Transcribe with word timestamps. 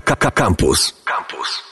Campus. 0.00 0.92
Campus. 1.04 1.62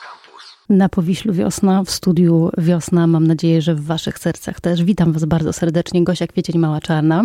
Na 0.69 0.89
Powiślu 0.89 1.33
Wiosna, 1.33 1.85
w 1.85 1.91
studiu 1.91 2.51
Wiosna. 2.59 3.07
Mam 3.07 3.27
nadzieję, 3.27 3.63
że 3.63 3.75
w 3.75 3.85
waszych 3.85 4.19
sercach 4.19 4.61
też. 4.61 4.85
Witam 4.85 5.13
was 5.13 5.25
bardzo 5.25 5.53
serdecznie. 5.53 6.05
Gosia 6.05 6.27
Kwiecień 6.27 6.59
Mała 6.59 6.81
Czarna. 6.81 7.25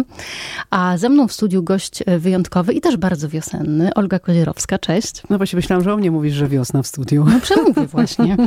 A 0.69 0.97
ze 0.97 1.09
mną 1.09 1.27
w 1.27 1.33
studiu 1.33 1.63
gość 1.63 2.03
wyjątkowy 2.19 2.73
i 2.73 2.81
też 2.81 2.97
bardzo 2.97 3.29
wiosenny. 3.29 3.93
Olga 3.93 4.19
Kozierowska. 4.19 4.79
Cześć. 4.79 5.23
No 5.29 5.37
właśnie 5.37 5.57
myślałam, 5.57 5.83
że 5.83 5.93
o 5.93 5.97
mnie 5.97 6.11
mówisz, 6.11 6.33
że 6.33 6.47
wiosna 6.47 6.81
w 6.81 6.87
studiu. 6.87 7.25
No 7.25 7.39
przemówię 7.39 7.87
właśnie. 7.87 8.37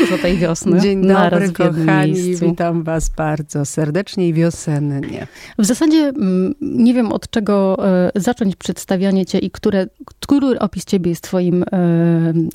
Dużo 0.00 0.18
tej 0.22 0.36
wiosny. 0.36 0.80
Dzień 0.80 1.08
dobry 1.08 1.52
kochani. 1.52 2.36
Witam 2.36 2.82
was 2.82 3.08
bardzo 3.08 3.64
serdecznie 3.64 4.28
i 4.28 4.32
wiosennie. 4.34 5.26
W 5.58 5.64
zasadzie 5.64 5.98
mm, 5.98 6.54
nie 6.60 6.94
wiem 6.94 7.12
od 7.12 7.30
czego 7.30 7.86
e, 7.88 8.10
zacząć 8.14 8.56
przedstawianie 8.56 9.26
cię 9.26 9.38
i 9.38 9.50
które, 9.50 9.86
który 10.04 10.58
opis 10.58 10.84
ciebie 10.84 11.10
jest 11.10 11.22
twoim 11.22 11.62
e, 11.62 11.66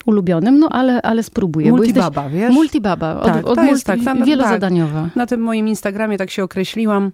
ulubionym, 0.06 0.58
no 0.58 0.68
ale, 0.68 1.02
ale 1.02 1.23
spróbuję. 1.24 1.70
Multibaba, 1.70 2.28
wiesz? 2.28 2.54
Multibaba, 2.54 3.20
od, 3.20 3.26
tak, 3.26 3.46
od 3.46 3.56
multi, 3.56 3.70
jest 3.70 3.86
tak, 3.86 4.00
tam, 4.04 4.24
wielozadaniowa. 4.24 5.02
Tak. 5.02 5.16
Na 5.16 5.26
tym 5.26 5.40
moim 5.40 5.68
Instagramie 5.68 6.18
tak 6.18 6.30
się 6.30 6.44
określiłam 6.44 7.12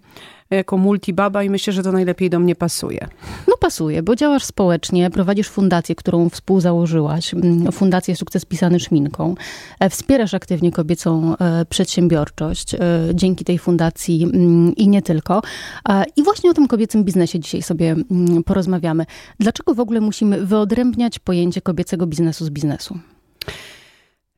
jako 0.51 0.77
multibaba 0.77 1.43
i 1.43 1.51
myślę, 1.51 1.73
że 1.73 1.83
to 1.83 1.93
najlepiej 1.93 2.31
do 2.31 2.39
mnie 2.39 2.55
pasuje. 2.55 3.09
No 3.49 3.57
pasuje, 3.57 4.03
bo 4.03 4.17
działasz 4.17 4.45
społecznie, 4.45 5.11
prowadzisz 5.11 5.49
fundację, 5.49 5.95
którą 5.95 6.29
współzałożyłaś, 6.29 7.35
mm, 7.35 7.73
Fundację 7.73 8.17
Sukces 8.17 8.45
Pisany 8.45 8.81
Szminką. 8.81 9.35
E, 9.81 9.91
wspierasz 9.91 10.35
aktywnie 10.35 10.73
kobiecą 10.73 11.37
e, 11.37 11.65
przedsiębiorczość 11.65 12.75
e, 12.75 12.79
dzięki 13.15 13.45
tej 13.45 13.59
fundacji 13.59 14.23
mm, 14.23 14.77
i 14.77 14.89
nie 14.89 15.03
tylko. 15.03 15.43
I 16.17 16.23
właśnie 16.23 16.51
o 16.51 16.55
tym 16.55 16.69
kobiecym 16.69 17.05
biznesie 17.05 17.41
dzisiaj 17.41 17.63
sobie 17.63 17.91
mm, 18.11 18.45
porozmawiamy. 18.45 19.07
Dlaczego 19.41 19.75
w 19.75 19.81
ogóle 19.81 20.01
musimy 20.01 20.47
wyodrębniać 20.47 21.19
pojęcie 21.19 21.61
kobiecego 21.61 22.07
biznesu 22.07 22.45
z 22.45 22.51
biznesu? 22.51 22.99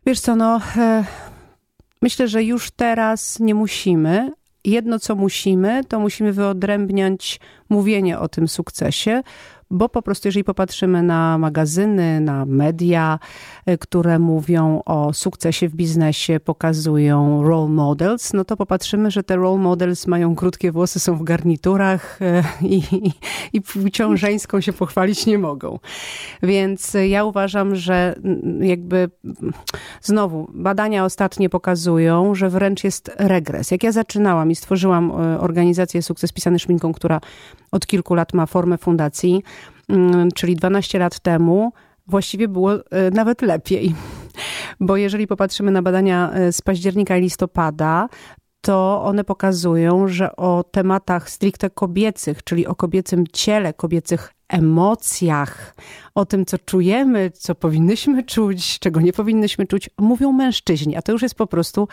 Wiesz 0.07 0.21
co, 0.21 0.37
no, 0.37 0.61
e, 0.77 1.05
myślę, 2.03 2.29
że 2.29 2.45
już 2.45 2.71
teraz 2.71 3.41
nie 3.41 3.55
musimy. 3.55 4.33
Jedno, 4.65 4.99
co 4.99 5.15
musimy, 5.15 5.85
to 5.85 6.01
musimy 6.01 6.33
wyodrębniać 6.33 7.41
mówienie 7.73 8.19
o 8.19 8.29
tym 8.29 8.49
sukcesie, 8.49 9.23
bo 9.73 9.89
po 9.89 10.03
prostu 10.03 10.29
jeżeli 10.29 10.45
popatrzymy 10.45 11.03
na 11.03 11.39
magazyny, 11.39 12.21
na 12.21 12.47
media, 12.47 13.19
y, 13.71 13.79
które 13.79 14.19
mówią 14.19 14.83
o 14.85 15.13
sukcesie 15.13 15.69
w 15.69 15.75
biznesie, 15.75 16.41
pokazują 16.41 17.43
role 17.43 17.69
models, 17.69 18.33
no 18.33 18.45
to 18.45 18.57
popatrzymy, 18.57 19.11
że 19.11 19.23
te 19.23 19.37
role 19.37 19.59
models 19.59 20.07
mają 20.07 20.35
krótkie 20.35 20.73
włosy, 20.73 21.01
są 21.01 21.17
w 21.17 21.23
garniturach 21.23 22.19
y, 22.23 22.43
i, 22.67 22.83
i 23.53 23.63
żeńską 24.15 24.61
się 24.61 24.73
pochwalić 24.73 25.27
nie 25.27 25.39
mogą. 25.39 25.79
Więc 26.43 26.97
ja 27.09 27.25
uważam, 27.25 27.77
że 27.77 28.15
mm, 28.25 28.65
jakby 28.65 29.11
znowu 30.01 30.51
badania 30.55 31.05
ostatnie 31.05 31.49
pokazują, 31.49 32.35
że 32.35 32.51
wręcz 32.51 32.85
jest 32.85 33.11
regres. 33.19 33.71
Jak 33.71 33.83
ja 33.83 33.93
zaczynałam 33.93 34.51
i 34.51 34.55
stworzyłam 34.55 35.11
y, 35.11 35.41
organizację 35.41 36.03
Sukces 36.03 36.33
Pisany 36.33 36.59
Szminką, 36.59 36.93
która 36.93 37.21
od 37.73 37.87
kilku 37.87 38.15
lat 38.15 38.33
ma 38.35 38.47
formę 38.47 38.79
fundacji, 38.79 39.43
mm, 39.89 40.29
czyli 40.35 40.57
12 40.57 40.99
lat 40.99 41.21
temu, 41.21 41.73
właściwie 42.07 42.49
było 42.49 42.75
e, 42.75 43.11
nawet 43.11 43.43
lepiej. 43.43 43.95
Bo 44.81 44.97
jeżeli 44.97 45.27
popatrzymy 45.27 45.71
na 45.71 45.83
badania 45.83 46.31
e, 46.33 46.53
z 46.53 46.63
października 46.63 47.17
i 47.17 47.21
listopada, 47.21 48.09
to 48.61 49.03
one 49.05 49.25
pokazują, 49.25 50.09
że 50.09 50.37
o 50.37 50.65
tematach 50.71 51.31
stricte 51.31 51.71
kobiecych, 51.71 52.45
czyli 52.45 52.67
o 52.67 52.75
kobiecym 52.75 53.25
ciele, 53.33 53.75
kobiecych 53.75 54.33
emocjach, 54.53 55.75
o 56.15 56.25
tym, 56.25 56.47
co 56.47 56.59
czujemy, 56.59 57.31
co 57.31 57.55
powinnyśmy 57.55 58.23
czuć, 58.23 58.79
czego 58.79 59.01
nie 59.01 59.13
powinnyśmy 59.13 59.67
czuć, 59.67 59.91
mówią 59.99 60.33
mężczyźni. 60.33 60.97
A 60.97 61.03
to 61.03 61.13
już 61.13 61.23
jest 61.23 61.35
po 61.35 61.47
prostu, 61.47 61.89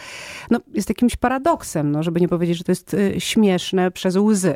no, 0.51 0.59
jest 0.73 0.89
jakimś 0.89 1.15
paradoksem, 1.15 1.91
no, 1.91 2.03
żeby 2.03 2.21
nie 2.21 2.27
powiedzieć, 2.27 2.57
że 2.57 2.63
to 2.63 2.71
jest 2.71 2.93
y, 2.93 3.15
śmieszne 3.17 3.91
przez 3.91 4.15
łzy. 4.15 4.55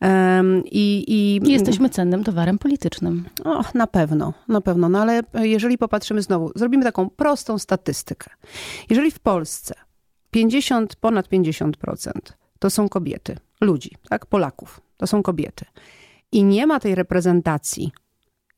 Um, 0.00 0.62
i, 0.64 1.04
i, 1.08 1.50
Jesteśmy 1.52 1.90
cennym 1.90 2.24
towarem 2.24 2.58
politycznym. 2.58 3.24
O, 3.44 3.64
na 3.74 3.86
pewno, 3.86 4.32
na 4.48 4.60
pewno. 4.60 4.88
No 4.88 5.02
ale 5.02 5.20
jeżeli 5.34 5.78
popatrzymy 5.78 6.22
znowu, 6.22 6.52
zrobimy 6.54 6.84
taką 6.84 7.10
prostą 7.10 7.58
statystykę. 7.58 8.30
Jeżeli 8.90 9.10
w 9.10 9.20
Polsce 9.20 9.74
50, 10.30 10.96
ponad 10.96 11.28
50% 11.28 12.12
to 12.58 12.70
są 12.70 12.88
kobiety, 12.88 13.36
ludzi, 13.60 13.90
tak, 14.08 14.26
Polaków, 14.26 14.80
to 14.96 15.06
są 15.06 15.22
kobiety 15.22 15.64
i 16.32 16.44
nie 16.44 16.66
ma 16.66 16.80
tej 16.80 16.94
reprezentacji, 16.94 17.92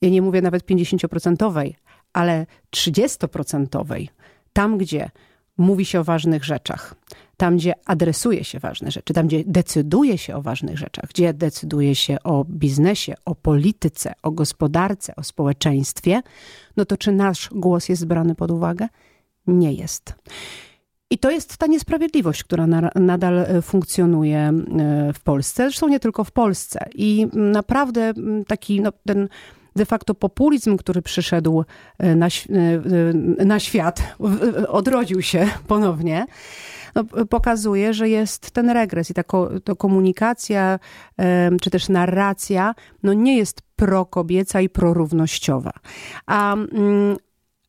ja 0.00 0.08
nie 0.08 0.22
mówię 0.22 0.42
nawet 0.42 0.66
50%, 0.66 1.72
ale 2.12 2.46
30%, 2.76 4.08
tam 4.52 4.78
gdzie 4.78 5.10
mówi 5.56 5.84
się 5.84 6.00
o 6.00 6.04
ważnych 6.04 6.44
rzeczach, 6.44 6.94
tam 7.36 7.56
gdzie 7.56 7.74
adresuje 7.86 8.44
się 8.44 8.58
ważne 8.58 8.90
rzeczy, 8.90 9.14
tam 9.14 9.26
gdzie 9.26 9.44
decyduje 9.46 10.18
się 10.18 10.36
o 10.36 10.42
ważnych 10.42 10.78
rzeczach, 10.78 11.04
gdzie 11.08 11.34
decyduje 11.34 11.94
się 11.94 12.16
o 12.24 12.44
biznesie, 12.44 13.14
o 13.24 13.34
polityce, 13.34 14.12
o 14.22 14.30
gospodarce, 14.30 15.16
o 15.16 15.22
społeczeństwie, 15.22 16.22
no 16.76 16.84
to 16.84 16.96
czy 16.96 17.12
nasz 17.12 17.50
głos 17.52 17.88
jest 17.88 18.06
brany 18.06 18.34
pod 18.34 18.50
uwagę? 18.50 18.88
Nie 19.46 19.72
jest. 19.72 20.14
I 21.10 21.18
to 21.18 21.30
jest 21.30 21.56
ta 21.56 21.66
niesprawiedliwość, 21.66 22.44
która 22.44 22.66
na, 22.66 22.90
nadal 22.94 23.38
e, 23.38 23.62
funkcjonuje 23.62 24.38
e, 24.38 24.52
w 25.12 25.20
Polsce. 25.20 25.62
Zresztą 25.62 25.88
nie 25.88 26.00
tylko 26.00 26.24
w 26.24 26.32
Polsce. 26.32 26.86
I 26.94 27.26
naprawdę 27.32 28.12
taki 28.46 28.80
no, 28.80 28.92
ten 29.06 29.28
de 29.76 29.84
facto 29.84 30.14
populizm, 30.14 30.76
który 30.76 31.02
przyszedł 31.02 31.64
e, 31.98 32.16
na, 32.16 32.28
na 33.44 33.60
świat, 33.60 34.02
odrodził 34.68 35.22
się 35.22 35.48
ponownie, 35.66 36.26
no, 36.94 37.04
pokazuje, 37.26 37.94
że 37.94 38.08
jest 38.08 38.50
ten 38.50 38.70
regres 38.70 39.10
i 39.10 39.14
ta 39.14 39.22
to 39.64 39.76
komunikacja, 39.76 40.78
czy 41.60 41.70
też 41.70 41.88
narracja, 41.88 42.74
no 43.02 43.12
nie 43.12 43.36
jest 43.36 43.62
prokobieca 43.76 44.60
i 44.60 44.68
prorównościowa. 44.68 45.72
A, 46.26 46.56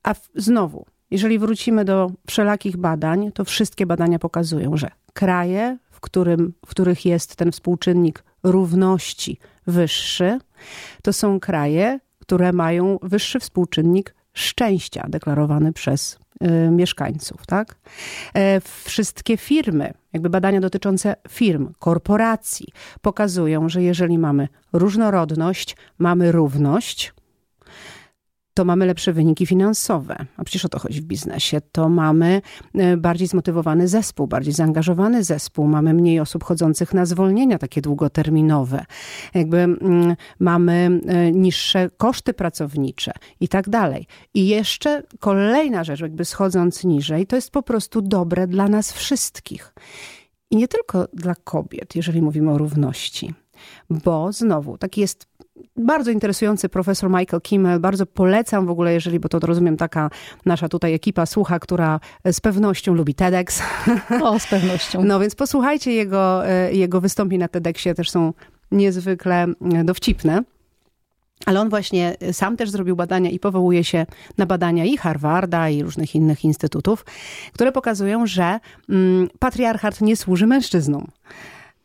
a 0.03 0.15
znowu, 0.35 0.85
jeżeli 1.11 1.39
wrócimy 1.39 1.85
do 1.85 2.11
wszelakich 2.27 2.77
badań, 2.77 3.31
to 3.31 3.45
wszystkie 3.45 3.85
badania 3.85 4.19
pokazują, 4.19 4.77
że 4.77 4.91
kraje, 5.13 5.77
w, 5.91 5.99
którym, 5.99 6.53
w 6.65 6.69
których 6.69 7.05
jest 7.05 7.35
ten 7.35 7.51
współczynnik 7.51 8.23
równości 8.43 9.39
wyższy, 9.67 10.39
to 11.01 11.13
są 11.13 11.39
kraje, 11.39 11.99
które 12.19 12.53
mają 12.53 12.99
wyższy 13.01 13.39
współczynnik 13.39 14.15
szczęścia 14.33 15.05
deklarowany 15.09 15.73
przez 15.73 16.19
y, 16.43 16.71
mieszkańców, 16.71 17.45
tak? 17.45 17.75
E, 18.33 18.61
wszystkie 18.83 19.37
firmy, 19.37 19.93
jakby 20.13 20.29
badania 20.29 20.61
dotyczące 20.61 21.15
firm, 21.29 21.73
korporacji 21.79 22.67
pokazują, 23.01 23.69
że 23.69 23.83
jeżeli 23.83 24.17
mamy 24.17 24.47
różnorodność, 24.73 25.77
mamy 25.99 26.31
równość, 26.31 27.13
to 28.55 28.65
mamy 28.65 28.85
lepsze 28.85 29.13
wyniki 29.13 29.45
finansowe. 29.45 30.25
A 30.37 30.43
przecież 30.43 30.65
o 30.65 30.69
to 30.69 30.79
chodzi 30.79 31.01
w 31.01 31.05
biznesie. 31.05 31.61
To 31.71 31.89
mamy 31.89 32.41
e, 32.73 32.97
bardziej 32.97 33.27
zmotywowany 33.27 33.87
zespół, 33.87 34.27
bardziej 34.27 34.53
zaangażowany 34.53 35.23
zespół. 35.23 35.67
Mamy 35.67 35.93
mniej 35.93 36.19
osób 36.19 36.43
chodzących 36.43 36.93
na 36.93 37.05
zwolnienia 37.05 37.57
takie 37.57 37.81
długoterminowe. 37.81 38.85
Jakby 39.33 39.57
mm, 39.57 40.15
mamy 40.39 41.01
e, 41.07 41.31
niższe 41.31 41.89
koszty 41.97 42.33
pracownicze 42.33 43.11
i 43.39 43.47
tak 43.47 43.69
dalej. 43.69 44.07
I 44.33 44.47
jeszcze 44.47 45.03
kolejna 45.19 45.83
rzecz, 45.83 45.99
jakby 45.99 46.25
schodząc 46.25 46.83
niżej, 46.83 47.27
to 47.27 47.35
jest 47.35 47.51
po 47.51 47.63
prostu 47.63 48.01
dobre 48.01 48.47
dla 48.47 48.67
nas 48.67 48.93
wszystkich. 48.93 49.73
I 50.51 50.55
nie 50.55 50.67
tylko 50.67 51.07
dla 51.13 51.35
kobiet, 51.35 51.95
jeżeli 51.95 52.21
mówimy 52.21 52.51
o 52.51 52.57
równości. 52.57 53.33
Bo 53.89 54.31
znowu, 54.31 54.77
taki 54.77 55.01
jest 55.01 55.27
bardzo 55.77 56.11
interesujący 56.11 56.69
profesor 56.69 57.09
Michael 57.09 57.41
Kimmel. 57.41 57.79
Bardzo 57.79 58.05
polecam 58.05 58.65
w 58.65 58.69
ogóle, 58.69 58.93
jeżeli, 58.93 59.19
bo 59.19 59.29
to 59.29 59.39
rozumiem, 59.39 59.77
taka 59.77 60.09
nasza 60.45 60.69
tutaj 60.69 60.93
ekipa 60.93 61.25
słucha, 61.25 61.59
która 61.59 61.99
z 62.31 62.41
pewnością 62.41 62.93
lubi 62.93 63.15
TEDx. 63.15 63.61
O, 64.21 64.39
z 64.39 64.47
pewnością. 64.47 65.03
No 65.15 65.19
więc 65.19 65.35
posłuchajcie 65.35 65.93
jego, 65.93 66.47
e, 66.47 66.73
jego 66.73 67.01
wystąpień 67.01 67.39
na 67.39 67.47
TEDxie, 67.47 67.95
też 67.95 68.09
są 68.09 68.33
niezwykle 68.71 69.43
e, 69.73 69.83
dowcipne. 69.83 70.43
Ale 71.45 71.61
on 71.61 71.69
właśnie 71.69 72.17
sam 72.31 72.57
też 72.57 72.69
zrobił 72.69 72.95
badania 72.95 73.29
i 73.29 73.39
powołuje 73.39 73.83
się 73.83 74.05
na 74.37 74.45
badania 74.45 74.85
i 74.85 74.97
Harvarda, 74.97 75.69
i 75.69 75.83
różnych 75.83 76.15
innych 76.15 76.45
instytutów, 76.45 77.05
które 77.53 77.71
pokazują, 77.71 78.27
że 78.27 78.59
mm, 78.89 79.29
patriarchat 79.39 80.01
nie 80.01 80.15
służy 80.15 80.47
mężczyznom. 80.47 81.07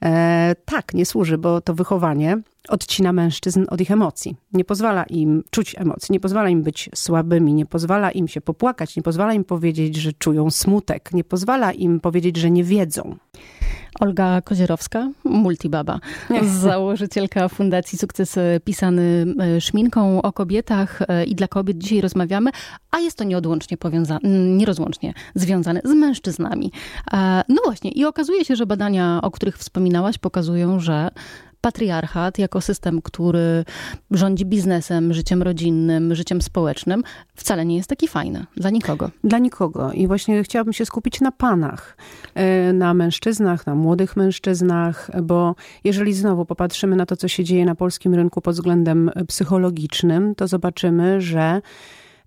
E, 0.05 0.55
tak, 0.65 0.95
nie 0.95 1.07
służy, 1.07 1.39
bo 1.39 1.61
to 1.61 1.75
wychowanie 1.75 2.39
odcina 2.69 3.13
mężczyzn 3.13 3.65
od 3.69 3.81
ich 3.81 3.91
emocji. 3.91 4.37
Nie 4.53 4.65
pozwala 4.65 5.05
im 5.05 5.43
czuć 5.51 5.75
emocji, 5.79 6.13
nie 6.13 6.21
pozwala 6.21 6.49
im 6.49 6.63
być 6.63 6.91
słabymi, 6.95 7.55
nie 7.55 7.67
pozwala 7.67 8.11
im 8.11 8.29
się 8.29 8.41
popłakać, 8.41 8.97
nie 8.97 9.03
pozwala 9.03 9.35
im 9.35 9.45
powiedzieć, 9.45 9.97
że 9.97 10.13
czują 10.13 10.51
smutek, 10.51 11.13
nie 11.13 11.25
pozwala 11.25 11.73
im 11.73 12.01
powiedzieć, 12.01 12.37
że 12.37 12.51
nie 12.51 12.65
wiedzą. 12.65 13.17
Olga 14.01 14.41
Kozierowska, 14.43 15.11
multibaba, 15.25 16.01
założycielka 16.63 17.49
Fundacji 17.49 17.99
Sukces 17.99 18.39
pisany 18.65 19.27
e, 19.57 19.61
szminką 19.61 20.23
o 20.23 20.33
kobietach 20.33 21.03
e, 21.09 21.25
i 21.25 21.35
dla 21.35 21.49
kobiet. 21.49 21.79
Dzisiaj 21.79 22.01
rozmawiamy, 22.01 22.51
a 22.91 22.99
jest 22.99 23.19
to 23.19 23.25
nieodłącznie 23.25 23.77
powiązane, 23.77 24.21
nierozłącznie 24.57 25.15
związane 25.35 25.81
z 25.85 25.95
mężczyznami. 25.95 26.73
E, 27.13 27.43
no 27.49 27.63
właśnie 27.65 27.91
i 27.91 28.05
okazuje 28.05 28.45
się, 28.45 28.57
że 28.57 28.67
badania, 28.67 29.21
o 29.23 29.31
których 29.31 29.59
wspominałaś, 29.59 30.19
pokazują, 30.19 30.81
że 30.81 31.11
patriarchat 31.61 32.39
jako 32.39 32.61
system, 32.61 33.03
który 33.03 33.65
rządzi 34.11 34.47
biznesem, 34.47 35.13
życiem 35.13 35.43
rodzinnym, 35.43 36.15
życiem 36.15 36.43
społecznym, 36.43 37.03
wcale 37.35 37.65
nie 37.65 37.77
jest 37.77 37.89
taki 37.89 38.09
fajny 38.09 38.47
dla 38.57 38.71
nikogo. 38.71 39.11
Dla 39.25 39.39
nikogo. 39.39 39.93
I 39.93 40.07
właśnie 40.07 40.43
chciałabym 40.43 40.73
się 40.73 40.87
skupić 40.87 41.21
na 41.21 41.33
panach, 41.33 41.97
e, 42.35 42.73
na 42.73 42.95
mężczyznach, 42.95 43.67
na 43.67 43.75
młodych 43.75 44.17
mężczyznach, 44.17 45.11
bo 45.23 45.55
jeżeli 45.85 46.15
znowu 46.15 46.45
popatrzymy 46.45 46.97
na 46.97 47.07
to, 47.07 47.17
co 47.17 47.29
się 47.29 47.45
dzieje 47.45 47.65
na 47.65 47.75
polskim 47.75 48.15
rynku 48.15 48.41
pod 48.41 48.55
względem 48.55 49.11
psychologicznym, 49.29 50.35
to 50.35 50.49
zobaczymy, 50.49 51.21
że 51.21 51.61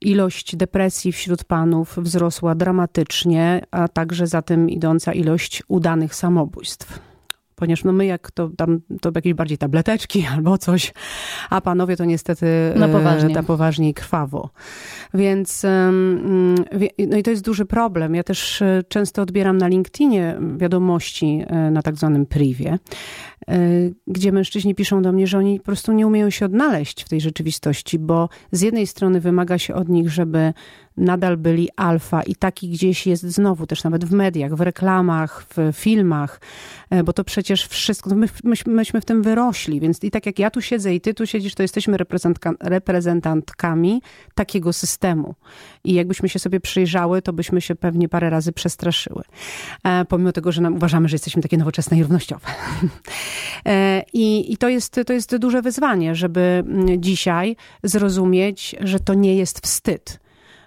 ilość 0.02 0.56
depresji 0.56 1.12
wśród 1.12 1.44
panów 1.44 1.98
wzrosła 1.98 2.56
dramatycznie, 2.56 3.62
a 3.72 3.88
także 3.88 4.28
za 4.28 4.42
tym 4.42 4.70
idąca 4.70 5.14
ilość 5.14 5.64
udanych 5.68 6.16
samobójstw 6.16 7.13
ponieważ 7.64 7.84
no 7.84 7.94
my 7.94 8.06
jak 8.06 8.32
to 8.32 8.50
tam, 8.58 8.80
to 9.02 9.12
jakieś 9.16 9.34
bardziej 9.34 9.58
tableteczki 9.58 10.26
albo 10.34 10.58
coś, 10.58 10.94
a 11.50 11.62
panowie 11.62 11.98
to 11.98 12.06
niestety 12.06 12.46
na 12.76 12.88
poważnie, 12.88 13.36
na 13.36 13.44
poważnie 13.44 13.90
i 13.90 13.94
krwawo. 13.94 14.50
Więc 15.14 15.66
no 17.08 17.18
i 17.18 17.24
to 17.24 17.32
jest 17.32 17.44
duży 17.44 17.66
problem. 17.66 18.16
Ja 18.16 18.24
też 18.24 18.62
e, 18.62 18.84
często 18.88 19.22
odbieram 19.22 19.58
na 19.58 19.68
LinkedInie 19.68 20.38
wiadomości 20.58 21.44
e, 21.48 21.72
na 21.72 21.82
tak 21.82 21.96
zwanym 21.96 22.26
privie, 22.26 22.80
e, 23.48 23.60
gdzie 24.08 24.32
mężczyźni 24.32 24.76
piszą 24.76 25.02
do 25.02 25.12
mnie, 25.12 25.28
że 25.28 25.38
oni 25.38 25.60
po 25.60 25.66
prostu 25.66 25.92
nie 25.92 26.08
umieją 26.08 26.30
się 26.30 26.46
odnaleźć 26.46 27.04
w 27.04 27.10
tej 27.10 27.22
rzeczywistości, 27.22 28.00
bo 28.00 28.30
z 28.52 28.62
jednej 28.62 28.88
strony 28.88 29.20
wymaga 29.20 29.58
się 29.58 29.76
od 29.76 29.90
nich, 29.90 30.10
żeby 30.10 30.54
nadal 30.98 31.38
byli 31.38 31.70
alfa 31.76 32.24
i 32.24 32.36
taki 32.36 32.70
gdzieś 32.70 33.08
jest 33.08 33.24
znowu 33.24 33.68
też 33.68 33.84
nawet 33.84 34.06
w 34.06 34.12
mediach, 34.12 34.56
w 34.56 34.62
reklamach, 34.62 35.46
w 35.58 35.78
filmach, 35.78 36.42
e, 36.90 37.04
bo 37.04 37.14
to 37.14 37.24
przecież 37.24 37.68
wszystko, 37.68 38.10
no 38.10 38.16
my, 38.16 38.28
myśmy, 38.66 39.02
w 39.02 39.06
tym 39.06 39.24
wyrośli, 39.24 39.80
więc 39.80 40.04
i 40.04 40.12
tak 40.12 40.26
jak 40.26 40.40
ja 40.40 40.52
tu 40.52 40.62
siedzę 40.62 40.96
i 40.96 41.02
ty 41.02 41.14
tu 41.14 41.26
siedzisz, 41.26 41.56
to 41.56 41.64
jesteśmy 41.64 41.98
reprezentantkami 42.60 44.02
takiego 44.36 44.74
systemu. 44.74 45.36
I 45.84 45.94
jakbyśmy 45.94 46.30
się 46.30 46.40
sobie 46.40 46.60
przyjrzały, 46.60 47.22
to 47.22 47.34
byśmy 47.34 47.62
się 47.62 47.76
pewnie 47.76 48.10
parę 48.10 48.30
razy 48.30 48.52
przestraszyły. 48.52 49.24
E, 49.84 50.06
pomimo 50.06 50.32
tego, 50.32 50.52
że 50.52 50.62
nam, 50.62 50.76
uważamy, 50.76 51.08
że 51.10 51.16
jesteśmy 51.16 51.42
takie 51.42 51.58
nowoczesne 51.58 51.98
i 51.98 52.02
równościowe. 52.02 52.48
E, 53.66 54.04
I, 54.14 54.54
I 54.54 54.58
to, 54.58 54.70
jest, 54.70 55.00
to 55.06 55.14
jest 55.14 55.38
duże 55.38 55.62
wyzwanie, 55.62 56.16
żeby 56.16 56.64
dzisiaj 56.98 57.56
zrozumieć, 57.84 58.76
że 58.80 59.00
to 59.00 59.14
nie 59.14 59.36
jest 59.36 59.60
wstyd 59.60 60.20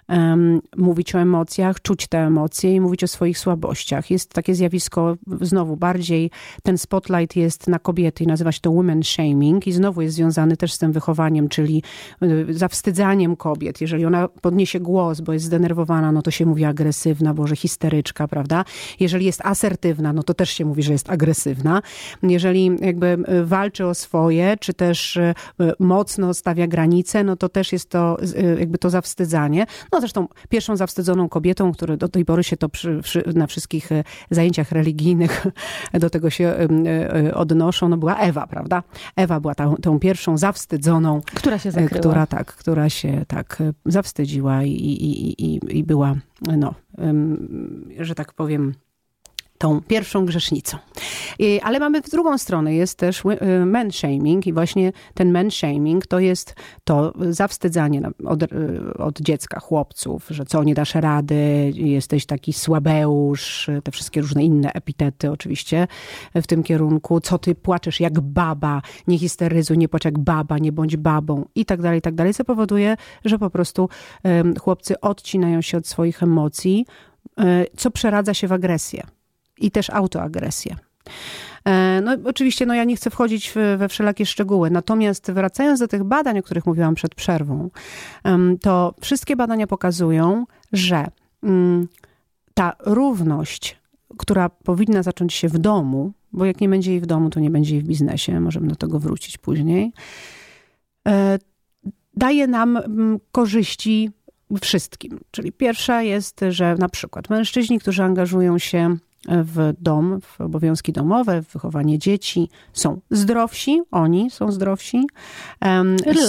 um, 0.09 0.61
mówić 0.77 1.15
o 1.15 1.19
emocjach, 1.19 1.81
czuć 1.81 2.07
te 2.07 2.17
emocje 2.17 2.75
i 2.75 2.81
mówić 2.81 3.03
o 3.03 3.07
swoich 3.07 3.39
słabościach. 3.39 4.11
Jest 4.11 4.33
takie 4.33 4.55
zjawisko, 4.55 5.15
znowu 5.41 5.77
bardziej 5.77 6.31
ten 6.63 6.77
spotlight 6.77 7.35
jest 7.35 7.67
na 7.67 7.79
kobiety 7.79 8.23
i 8.23 8.27
nazywa 8.27 8.51
się 8.51 8.59
to 8.61 8.71
women 8.71 9.03
shaming 9.03 9.67
i 9.67 9.71
znowu 9.71 10.01
jest 10.01 10.15
związany 10.15 10.57
też 10.57 10.73
z 10.73 10.77
tym 10.77 10.91
wychowaniem, 10.91 11.49
czyli 11.49 11.83
y, 12.23 12.53
zawstydzaniem 12.53 13.35
kobiet. 13.35 13.81
Jeżeli 13.81 14.05
ona 14.05 14.27
podniesie 14.27 14.79
głos, 14.79 15.21
bo 15.21 15.33
jest 15.33 15.45
zdenerwowana, 15.45 16.11
no 16.11 16.21
to 16.21 16.31
się 16.31 16.45
mówi 16.45 16.65
agresywna, 16.65 17.33
boże 17.33 17.55
histeryczka, 17.55 18.27
prawda? 18.27 18.65
Jeżeli 18.99 19.25
jest 19.25 19.41
asertywna, 19.45 20.13
no 20.13 20.23
to 20.23 20.33
też 20.33 20.49
się 20.49 20.65
mówi, 20.65 20.83
że 20.83 20.93
jest 20.93 21.09
agresywna. 21.09 21.81
Jeżeli 22.23 22.71
jakby 22.81 23.17
y, 23.29 23.45
walczy 23.45 23.85
o 23.85 23.93
swoje, 23.93 24.57
czy 24.59 24.73
też 24.73 25.17
y, 25.17 25.33
mocno 25.79 26.33
stawia 26.33 26.67
granice, 26.67 27.23
no 27.23 27.35
to 27.35 27.49
też 27.49 27.73
jest 27.73 27.89
to 27.89 28.17
jakby 28.59 28.77
to 28.77 28.89
zawstydzanie. 28.89 29.65
No 29.91 29.96
no 29.97 30.01
zresztą 30.01 30.27
pierwszą 30.49 30.75
zawstydzoną 30.75 31.29
kobietą, 31.29 31.71
która 31.71 31.97
do 31.97 32.07
tej 32.07 32.25
pory 32.25 32.43
się 32.43 32.57
to 32.57 32.69
przy, 32.69 32.99
przy, 33.03 33.23
na 33.35 33.47
wszystkich 33.47 33.91
e, 33.91 34.03
zajęciach 34.29 34.71
religijnych 34.71 35.47
do 35.93 36.09
tego 36.09 36.29
się 36.29 36.45
e, 36.45 36.67
e, 37.15 37.35
odnoszą, 37.35 37.89
no 37.89 37.97
była 37.97 38.17
Ewa, 38.17 38.47
prawda? 38.47 38.83
Ewa 39.15 39.39
była 39.39 39.55
tą, 39.55 39.75
tą 39.75 39.99
pierwszą 39.99 40.37
zawstydzoną. 40.37 41.21
Która 41.33 41.59
się 41.59 41.71
zakryła. 41.71 41.99
Która 41.99 42.27
tak, 42.27 42.55
która 42.55 42.89
się 42.89 43.25
tak 43.27 43.63
zawstydziła 43.85 44.63
i, 44.63 44.71
i, 44.71 45.45
i, 45.45 45.77
i 45.77 45.83
była, 45.83 46.15
no, 46.57 46.73
że 47.99 48.15
tak 48.15 48.33
powiem, 48.33 48.73
tą 49.57 49.81
pierwszą 49.81 50.25
grzesznicą. 50.25 50.77
Ale 51.61 51.79
mamy 51.79 52.01
w 52.01 52.09
drugą 52.09 52.37
stronę, 52.37 52.75
jest 52.75 52.97
też 52.97 53.23
y, 53.25 53.65
men 53.65 53.91
shaming 53.91 54.47
i 54.47 54.53
właśnie 54.53 54.91
ten 55.13 55.31
men 55.31 55.51
shaming 55.51 56.07
to 56.07 56.19
jest 56.19 56.55
to 56.83 57.13
zawstydzanie 57.29 58.01
od, 58.25 58.43
y, 58.43 58.47
od 58.97 59.19
dziecka, 59.19 59.59
chłopców, 59.59 60.27
że 60.29 60.45
co, 60.45 60.63
nie 60.63 60.75
dasz 60.75 60.95
rady, 60.95 61.71
jesteś 61.75 62.25
taki 62.25 62.53
słabeusz, 62.53 63.69
te 63.83 63.91
wszystkie 63.91 64.21
różne 64.21 64.43
inne 64.43 64.73
epitety 64.73 65.31
oczywiście 65.31 65.87
w 66.35 66.47
tym 66.47 66.63
kierunku, 66.63 67.21
co 67.21 67.37
ty 67.37 67.55
płaczesz 67.55 67.99
jak 67.99 68.19
baba, 68.19 68.81
nie 69.07 69.17
histeryzuj, 69.17 69.77
nie 69.77 69.89
płacz 69.89 70.05
jak 70.05 70.19
baba, 70.19 70.57
nie 70.57 70.71
bądź 70.71 70.97
babą 70.97 71.45
i 71.55 71.65
tak 71.65 71.81
dalej, 71.81 71.99
i 71.99 72.01
tak 72.01 72.15
dalej, 72.15 72.33
co 72.33 72.43
powoduje, 72.43 72.97
że 73.25 73.39
po 73.39 73.49
prostu 73.49 73.89
chłopcy 74.61 75.01
odcinają 75.01 75.61
się 75.61 75.77
od 75.77 75.87
swoich 75.87 76.23
emocji, 76.23 76.85
y, 77.39 77.43
co 77.77 77.91
przeradza 77.91 78.33
się 78.33 78.47
w 78.47 78.51
agresję 78.51 79.16
i 79.59 79.71
też 79.71 79.89
autoagresję. 79.89 80.75
E, 81.65 82.01
no, 82.01 82.15
oczywiście, 82.25 82.65
no 82.65 82.73
ja 82.73 82.83
nie 82.83 82.95
chcę 82.95 83.09
wchodzić 83.09 83.53
we 83.77 83.89
wszelakie 83.89 84.25
szczegóły. 84.25 84.71
Natomiast 84.71 85.31
wracając 85.31 85.79
do 85.79 85.87
tych 85.87 86.03
badań, 86.03 86.39
o 86.39 86.43
których 86.43 86.65
mówiłam 86.65 86.95
przed 86.95 87.15
przerwą, 87.15 87.69
to 88.61 88.93
wszystkie 89.01 89.35
badania 89.35 89.67
pokazują, 89.67 90.45
że 90.73 91.05
mm, 91.43 91.87
ta 92.53 92.73
równość, 92.79 93.77
która 94.17 94.49
powinna 94.49 95.03
zacząć 95.03 95.33
się 95.33 95.49
w 95.49 95.57
domu, 95.57 96.11
bo 96.31 96.45
jak 96.45 96.61
nie 96.61 96.69
będzie 96.69 96.91
jej 96.91 97.01
w 97.01 97.05
domu, 97.05 97.29
to 97.29 97.39
nie 97.39 97.49
będzie 97.49 97.75
jej 97.75 97.83
w 97.83 97.87
biznesie, 97.87 98.39
możemy 98.39 98.67
do 98.67 98.75
tego 98.75 98.99
wrócić 98.99 99.37
później, 99.37 99.93
e, 101.07 101.39
daje 102.13 102.47
nam 102.47 102.77
mm, 102.77 103.19
korzyści 103.31 104.11
wszystkim. 104.61 105.19
Czyli 105.31 105.51
pierwsza 105.51 106.01
jest, 106.01 106.41
że 106.49 106.75
na 106.75 106.89
przykład 106.89 107.29
mężczyźni, 107.29 107.79
którzy 107.79 108.03
angażują 108.03 108.57
się 108.57 108.97
w 109.27 109.73
dom, 109.79 110.21
w 110.21 110.41
obowiązki 110.41 110.93
domowe, 110.93 111.41
w 111.41 111.47
wychowanie 111.53 111.99
dzieci, 111.99 112.49
są 112.73 112.99
zdrowsi, 113.11 113.81
oni 113.91 114.31
są 114.31 114.51
zdrowsi, 114.51 115.07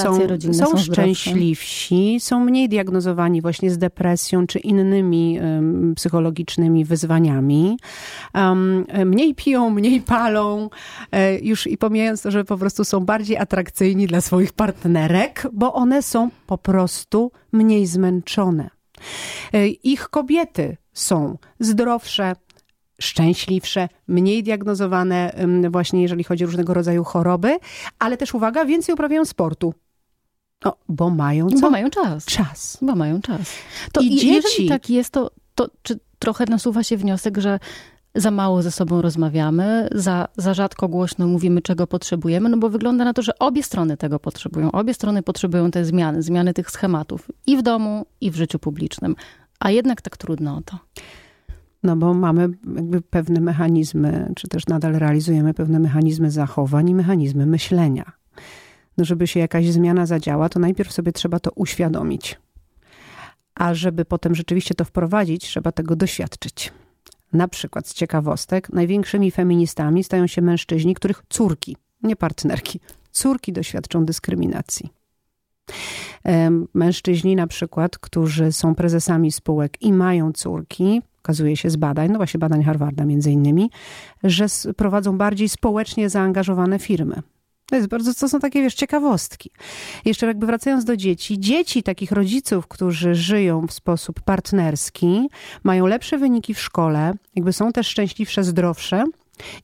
są, 0.02 0.18
są, 0.52 0.66
są 0.66 0.78
szczęśliwsi, 0.78 2.20
są 2.20 2.40
mniej 2.40 2.68
diagnozowani 2.68 3.42
właśnie 3.42 3.70
z 3.70 3.78
depresją 3.78 4.46
czy 4.46 4.58
innymi 4.58 5.38
um, 5.40 5.94
psychologicznymi 5.94 6.84
wyzwaniami, 6.84 7.78
um, 8.34 8.84
mniej 9.04 9.34
piją, 9.34 9.70
mniej 9.70 10.00
palą, 10.00 10.70
e, 11.12 11.38
już 11.38 11.66
i 11.66 11.78
pomijając 11.78 12.22
to, 12.22 12.30
że 12.30 12.44
po 12.44 12.58
prostu 12.58 12.84
są 12.84 13.00
bardziej 13.00 13.36
atrakcyjni 13.36 14.06
dla 14.06 14.20
swoich 14.20 14.52
partnerek, 14.52 15.46
bo 15.52 15.74
one 15.74 16.02
są 16.02 16.30
po 16.46 16.58
prostu 16.58 17.32
mniej 17.52 17.86
zmęczone. 17.86 18.70
E, 19.52 19.68
ich 19.68 20.08
kobiety 20.08 20.76
są 20.92 21.38
zdrowsze, 21.60 22.32
szczęśliwsze, 23.00 23.88
mniej 24.08 24.42
diagnozowane 24.42 25.32
właśnie 25.70 26.02
jeżeli 26.02 26.24
chodzi 26.24 26.44
o 26.44 26.46
różnego 26.46 26.74
rodzaju 26.74 27.04
choroby, 27.04 27.58
ale 27.98 28.16
też 28.16 28.34
uwaga, 28.34 28.64
więcej 28.64 28.94
uprawiają 28.94 29.24
sportu. 29.24 29.74
No, 30.64 30.76
bo 30.88 31.10
mają 31.10 31.50
co? 31.50 31.60
Bo 31.60 31.70
mają 31.70 31.90
czas. 31.90 32.24
Czas. 32.24 32.78
Bo 32.82 32.94
mają 32.94 33.20
czas. 33.20 33.54
To 33.92 34.00
I 34.00 34.10
dzieci... 34.10 34.26
jeżeli 34.26 34.68
tak 34.68 34.90
jest, 34.90 35.12
to, 35.12 35.30
to 35.54 35.68
czy 35.82 35.98
trochę 36.18 36.44
nasuwa 36.48 36.82
się 36.82 36.96
wniosek, 36.96 37.38
że 37.38 37.58
za 38.14 38.30
mało 38.30 38.62
ze 38.62 38.70
sobą 38.70 39.02
rozmawiamy, 39.02 39.88
za, 39.92 40.28
za 40.36 40.54
rzadko 40.54 40.88
głośno 40.88 41.26
mówimy, 41.26 41.62
czego 41.62 41.86
potrzebujemy, 41.86 42.48
no 42.48 42.56
bo 42.56 42.70
wygląda 42.70 43.04
na 43.04 43.12
to, 43.12 43.22
że 43.22 43.38
obie 43.38 43.62
strony 43.62 43.96
tego 43.96 44.18
potrzebują. 44.18 44.72
Obie 44.72 44.94
strony 44.94 45.22
potrzebują 45.22 45.70
te 45.70 45.84
zmiany, 45.84 46.22
zmiany 46.22 46.54
tych 46.54 46.70
schematów 46.70 47.28
i 47.46 47.56
w 47.56 47.62
domu, 47.62 48.06
i 48.20 48.30
w 48.30 48.36
życiu 48.36 48.58
publicznym. 48.58 49.16
A 49.60 49.70
jednak 49.70 50.02
tak 50.02 50.16
trudno 50.16 50.56
o 50.56 50.60
to. 50.60 50.78
No 51.82 51.96
bo 51.96 52.14
mamy 52.14 52.48
jakby 52.76 53.00
pewne 53.00 53.40
mechanizmy, 53.40 54.32
czy 54.36 54.48
też 54.48 54.66
nadal 54.66 54.92
realizujemy 54.92 55.54
pewne 55.54 55.78
mechanizmy 55.78 56.30
zachowań 56.30 56.88
i 56.88 56.94
mechanizmy 56.94 57.46
myślenia. 57.46 58.12
No 58.98 59.04
żeby 59.04 59.26
się 59.26 59.40
jakaś 59.40 59.70
zmiana 59.70 60.06
zadziała, 60.06 60.48
to 60.48 60.60
najpierw 60.60 60.92
sobie 60.92 61.12
trzeba 61.12 61.40
to 61.40 61.50
uświadomić. 61.54 62.38
A 63.54 63.74
żeby 63.74 64.04
potem 64.04 64.34
rzeczywiście 64.34 64.74
to 64.74 64.84
wprowadzić, 64.84 65.42
trzeba 65.42 65.72
tego 65.72 65.96
doświadczyć. 65.96 66.72
Na 67.32 67.48
przykład 67.48 67.88
z 67.88 67.94
ciekawostek, 67.94 68.72
największymi 68.72 69.30
feministami 69.30 70.04
stają 70.04 70.26
się 70.26 70.42
mężczyźni, 70.42 70.94
których 70.94 71.22
córki, 71.28 71.76
nie 72.02 72.16
partnerki, 72.16 72.80
córki 73.10 73.52
doświadczą 73.52 74.04
dyskryminacji. 74.04 74.92
Mężczyźni 76.74 77.36
na 77.36 77.46
przykład, 77.46 77.98
którzy 77.98 78.52
są 78.52 78.74
prezesami 78.74 79.32
spółek 79.32 79.82
i 79.82 79.92
mają 79.92 80.32
córki, 80.32 81.02
okazuje 81.28 81.56
się 81.56 81.70
z 81.70 81.76
badań, 81.76 82.10
no 82.10 82.16
właśnie 82.16 82.38
badań 82.38 82.64
Harvarda 82.64 83.04
między 83.04 83.30
innymi, 83.30 83.70
że 84.24 84.46
prowadzą 84.76 85.18
bardziej 85.18 85.48
społecznie 85.48 86.10
zaangażowane 86.10 86.78
firmy. 86.78 87.22
To, 87.66 87.76
jest 87.76 87.88
bardzo, 87.88 88.14
to 88.14 88.28
są 88.28 88.40
takie, 88.40 88.62
wiesz, 88.62 88.74
ciekawostki. 88.74 89.50
Jeszcze 90.04 90.26
jakby 90.26 90.46
wracając 90.46 90.84
do 90.84 90.96
dzieci, 90.96 91.40
dzieci 91.40 91.82
takich 91.82 92.12
rodziców, 92.12 92.68
którzy 92.68 93.14
żyją 93.14 93.66
w 93.66 93.72
sposób 93.72 94.20
partnerski, 94.20 95.28
mają 95.64 95.86
lepsze 95.86 96.18
wyniki 96.18 96.54
w 96.54 96.60
szkole, 96.60 97.12
jakby 97.36 97.52
są 97.52 97.72
też 97.72 97.86
szczęśliwsze, 97.86 98.44
zdrowsze, 98.44 99.04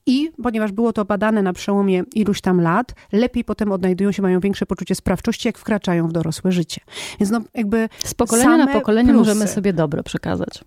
i 0.05 0.31
ponieważ 0.43 0.71
było 0.71 0.93
to 0.93 1.05
badane 1.05 1.41
na 1.41 1.53
przełomie 1.53 2.03
iluś 2.13 2.41
tam 2.41 2.61
lat, 2.61 2.93
lepiej 3.11 3.43
potem 3.43 3.71
odnajdują 3.71 4.11
się, 4.11 4.21
mają 4.21 4.39
większe 4.39 4.65
poczucie 4.65 4.95
sprawczości, 4.95 5.47
jak 5.47 5.57
wkraczają 5.57 6.07
w 6.07 6.11
dorosłe 6.11 6.51
życie. 6.51 6.81
Więc 7.19 7.31
no 7.31 7.41
jakby. 7.53 7.89
Z 8.03 8.13
pokolenia 8.13 8.57
na 8.57 8.67
pokolenie 8.67 9.09
plusy. 9.09 9.29
możemy 9.29 9.47
sobie 9.47 9.73
dobro 9.73 10.03
przekazać. 10.03 10.63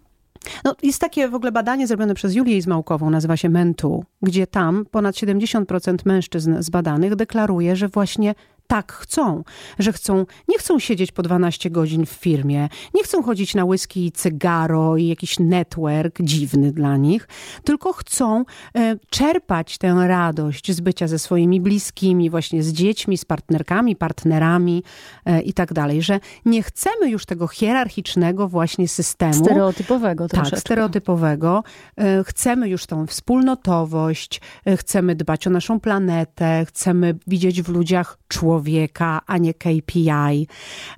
No, 0.64 0.74
jest 0.82 1.00
takie 1.00 1.28
w 1.28 1.34
ogóle 1.34 1.52
badanie 1.52 1.86
zrobione 1.86 2.14
przez 2.14 2.34
Julię 2.34 2.56
Izmałkową, 2.56 3.10
nazywa 3.10 3.36
się 3.36 3.48
Mentu, 3.48 4.04
gdzie 4.22 4.46
tam 4.46 4.86
ponad 4.90 5.14
70% 5.14 5.96
mężczyzn 6.04 6.56
zbadanych 6.58 7.16
deklaruje, 7.16 7.76
że 7.76 7.88
właśnie 7.88 8.34
tak 8.68 8.92
chcą, 8.92 9.44
że 9.78 9.92
chcą, 9.92 10.26
nie 10.48 10.58
chcą 10.58 10.78
siedzieć 10.78 11.12
po 11.12 11.22
12 11.22 11.70
godzin 11.70 12.06
w 12.06 12.10
firmie, 12.10 12.68
nie 12.94 13.02
chcą 13.02 13.22
chodzić 13.22 13.54
na 13.54 13.64
whisky 13.64 14.06
i 14.06 14.12
cygaro 14.12 14.96
i 14.96 15.06
jakiś 15.06 15.38
network 15.38 16.22
dziwny 16.22 16.72
dla 16.72 16.96
nich, 16.96 17.28
tylko 17.64 17.92
chcą 17.92 18.44
e, 18.74 18.96
czerpać 19.10 19.78
tę 19.78 19.94
radość 20.06 20.72
z 20.72 20.80
bycia 20.80 21.08
ze 21.08 21.18
swoimi 21.18 21.60
bliskimi, 21.60 22.30
właśnie 22.30 22.62
z 22.62 22.72
dziećmi, 22.72 23.18
z 23.18 23.24
partnerkami, 23.24 23.96
partnerami 23.96 24.82
e, 25.24 25.40
i 25.40 25.52
tak 25.52 25.72
dalej, 25.72 26.02
że 26.02 26.20
nie 26.44 26.62
chcemy 26.62 27.10
już 27.10 27.26
tego 27.26 27.48
hierarchicznego 27.48 28.48
właśnie 28.48 28.88
systemu. 28.88 29.44
Stereotypowego 29.44 30.28
troszeczkę. 30.28 30.56
Tak, 30.56 30.60
stereotypowego. 30.60 31.64
E, 31.96 32.24
chcemy 32.24 32.68
już 32.68 32.86
tą 32.86 33.06
wspólnotowość, 33.06 34.40
chcemy 34.76 35.14
dbać 35.14 35.46
o 35.46 35.50
naszą 35.50 35.80
planetę, 35.80 36.64
chcemy 36.68 37.14
widzieć 37.26 37.62
w 37.62 37.68
ludziach 37.68 38.18
człowieka, 38.28 38.57
człowieka, 38.58 39.20
a 39.26 39.38
nie 39.38 39.54
KPI. 39.54 40.46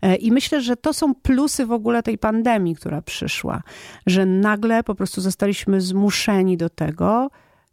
E, 0.03 0.17
I 0.17 0.33
myślę, 0.33 0.63
że 0.63 0.77
to 0.77 0.95
są 0.95 1.15
plusy 1.15 1.67
w 1.67 1.73
ogóle 1.73 2.03
tej 2.03 2.19
pandemii, 2.19 2.77
która 2.77 3.03
przyszła, 3.03 3.63
że 4.07 4.27
nagle 4.27 4.85
po 4.85 4.95
prostu 4.95 5.21
zostaliśmy 5.21 5.81
zmuszeni 5.81 6.57
do 6.57 6.71
tego, 6.71 7.31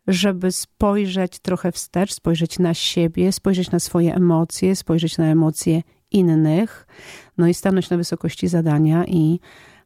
żeby 0.08 0.52
spojrzeć 0.52 1.40
trochę 1.40 1.72
wstecz, 1.72 2.14
spojrzeć 2.14 2.60
na 2.60 2.74
siebie, 2.74 3.32
spojrzeć 3.32 3.72
na 3.72 3.80
swoje 3.80 4.16
emocje, 4.16 4.76
spojrzeć 4.76 5.18
na 5.18 5.26
emocje 5.26 5.82
innych, 6.12 6.88
no 7.38 7.48
i 7.48 7.54
stanąć 7.54 7.90
na 7.90 7.98
wysokości 7.98 8.48
zadania 8.48 9.06
i 9.06 9.40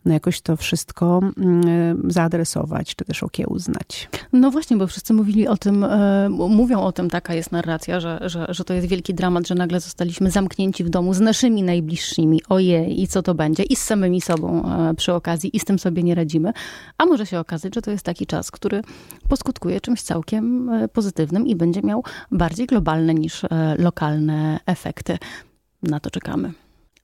no 0.05 0.13
jakoś 0.13 0.41
to 0.41 0.57
wszystko 0.57 1.19
mm, 1.37 2.11
zaadresować, 2.11 2.95
czy 2.95 3.05
też 3.05 3.23
okiełznać. 3.23 4.09
No 4.33 4.51
właśnie, 4.51 4.77
bo 4.77 4.87
wszyscy 4.87 5.13
mówili 5.13 5.47
o 5.47 5.57
tym, 5.57 5.83
e, 5.83 6.29
mówią 6.29 6.81
o 6.81 6.91
tym, 6.91 7.09
taka 7.09 7.33
jest 7.33 7.51
narracja, 7.51 7.99
że, 7.99 8.19
że, 8.21 8.45
że 8.49 8.63
to 8.63 8.73
jest 8.73 8.87
wielki 8.87 9.13
dramat, 9.13 9.47
że 9.47 9.55
nagle 9.55 9.79
zostaliśmy 9.79 10.31
zamknięci 10.31 10.83
w 10.83 10.89
domu 10.89 11.13
z 11.13 11.19
naszymi 11.19 11.63
najbliższymi. 11.63 12.41
Ojej, 12.49 13.01
i 13.01 13.07
co 13.07 13.21
to 13.21 13.35
będzie? 13.35 13.63
I 13.63 13.75
z 13.75 13.83
samymi 13.83 14.21
sobą 14.21 14.63
e, 14.65 14.93
przy 14.93 15.13
okazji, 15.13 15.55
i 15.55 15.59
z 15.59 15.65
tym 15.65 15.79
sobie 15.79 16.03
nie 16.03 16.15
radzimy. 16.15 16.53
A 16.97 17.05
może 17.05 17.25
się 17.25 17.39
okazać, 17.39 17.75
że 17.75 17.81
to 17.81 17.91
jest 17.91 18.05
taki 18.05 18.25
czas, 18.25 18.51
który 18.51 18.81
poskutkuje 19.27 19.81
czymś 19.81 20.01
całkiem 20.01 20.69
e, 20.69 20.87
pozytywnym 20.87 21.47
i 21.47 21.55
będzie 21.55 21.81
miał 21.81 22.03
bardziej 22.31 22.67
globalne 22.67 23.13
niż 23.13 23.45
lokalne 23.77 24.59
efekty. 24.65 25.17
Na 25.83 25.99
to 25.99 26.09
czekamy. 26.09 26.53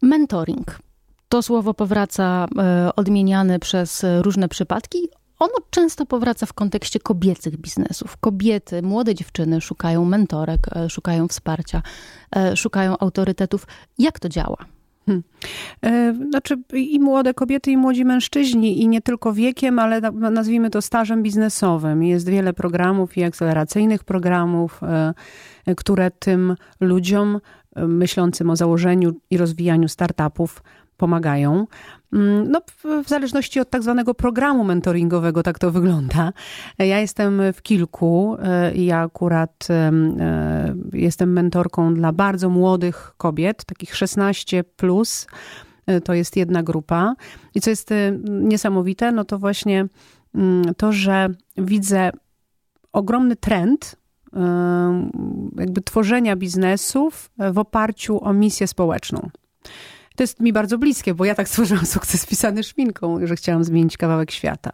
Mentoring. 0.01 0.87
To 1.29 1.41
słowo 1.41 1.74
powraca 1.74 2.48
e, 2.57 2.89
odmieniane 2.96 3.60
przez 3.60 4.05
różne 4.22 4.48
przypadki. 4.48 5.00
Ono 5.39 5.53
często 5.69 6.05
powraca 6.05 6.46
w 6.46 6.53
kontekście 6.53 7.00
kobiecych 7.00 7.57
biznesów. 7.57 8.17
Kobiety, 8.17 8.81
młode 8.81 9.15
dziewczyny 9.15 9.62
szukają 9.62 10.05
mentorek, 10.05 10.60
e, 10.75 10.89
szukają 10.89 11.27
wsparcia, 11.27 11.81
e, 12.36 12.57
szukają 12.57 12.98
autorytetów. 12.98 13.67
Jak 13.98 14.19
to 14.19 14.29
działa? 14.29 14.57
Hmm. 15.05 15.24
Znaczy 16.29 16.57
i 16.74 17.00
młode 17.00 17.34
kobiety, 17.34 17.72
i 17.72 17.77
młodzi 17.77 18.05
mężczyźni, 18.05 18.81
i 18.81 18.88
nie 18.88 19.01
tylko 19.01 19.34
wiekiem, 19.34 19.79
ale 19.79 20.01
nazwijmy 20.12 20.69
to 20.69 20.81
stażem 20.81 21.24
biznesowym. 21.24 22.03
Jest 22.03 22.29
wiele 22.29 22.53
programów 22.53 23.17
i 23.17 23.24
akceleracyjnych 23.24 24.03
programów, 24.03 24.81
które 25.77 26.12
tym 26.12 26.55
ludziom 26.79 27.39
myślącym 27.75 28.50
o 28.50 28.55
założeniu 28.55 29.13
i 29.29 29.38
rozwijaniu 29.38 29.88
startupów 29.88 30.63
pomagają. 30.98 31.68
Mm, 32.13 32.51
no, 32.51 32.62
w 33.04 33.10
zależności 33.10 33.60
od 33.60 33.70
tak 33.70 33.84
zwanego 33.84 34.13
programu 34.13 34.63
mentoringowego, 34.63 35.44
tak 35.44 35.60
to 35.60 35.72
wygląda. 35.72 36.34
Ja 36.80 37.00
jestem 37.00 37.42
w 37.54 37.62
kilku 37.62 38.38
e, 38.39 38.74
i 38.74 38.86
ja 38.86 39.01
akurat 39.01 39.68
e, 39.70 39.92
jestem 40.94 41.34
mentorką 41.34 41.94
dla 41.94 42.12
bardzo 42.12 42.50
młodych 42.50 43.13
kobiet, 43.18 43.66
takich 43.66 43.96
16 43.96 44.63
plus. 44.63 45.27
E, 45.86 46.01
to 46.01 46.13
jest 46.13 46.36
jedna 46.36 46.63
grupa. 46.63 47.16
I 47.56 47.62
co 47.62 47.70
jest 47.70 47.89
niesamowite, 48.27 49.12
no 49.12 49.25
to 49.25 49.39
właśnie 49.39 49.86
mm, 50.36 50.75
to, 50.75 50.92
że 50.92 51.27
widzę 51.58 52.12
ogromny 52.94 53.36
trend 53.36 53.96
jakby 55.58 55.82
tworzenia 55.82 56.36
biznesów 56.36 57.32
w 57.54 57.58
oparciu 57.58 58.24
o 58.24 58.34
misję 58.34 58.68
społeczną. 58.68 59.30
To 60.17 60.24
jest 60.24 60.39
mi 60.39 60.53
bardzo 60.53 60.77
bliskie, 60.77 61.13
bo 61.13 61.25
ja 61.25 61.36
tak 61.36 61.50
stworzyłam 61.57 61.86
sukces 61.86 62.25
pisany 62.25 62.63
szminką, 62.63 63.27
że 63.27 63.36
chciałam 63.36 63.63
zmienić 63.63 63.97
kawałek 63.97 64.31
świata. 64.31 64.71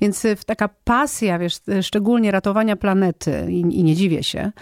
Więc 0.00 0.24
y, 0.24 0.36
taka 0.46 0.68
pasja, 0.84 1.38
wiesz, 1.38 1.56
szczególnie 1.82 2.30
ratowania 2.30 2.76
planety 2.76 3.46
i, 3.48 3.60
i 3.60 3.84
nie 3.84 3.94
dziwię 3.94 4.22
się, 4.22 4.52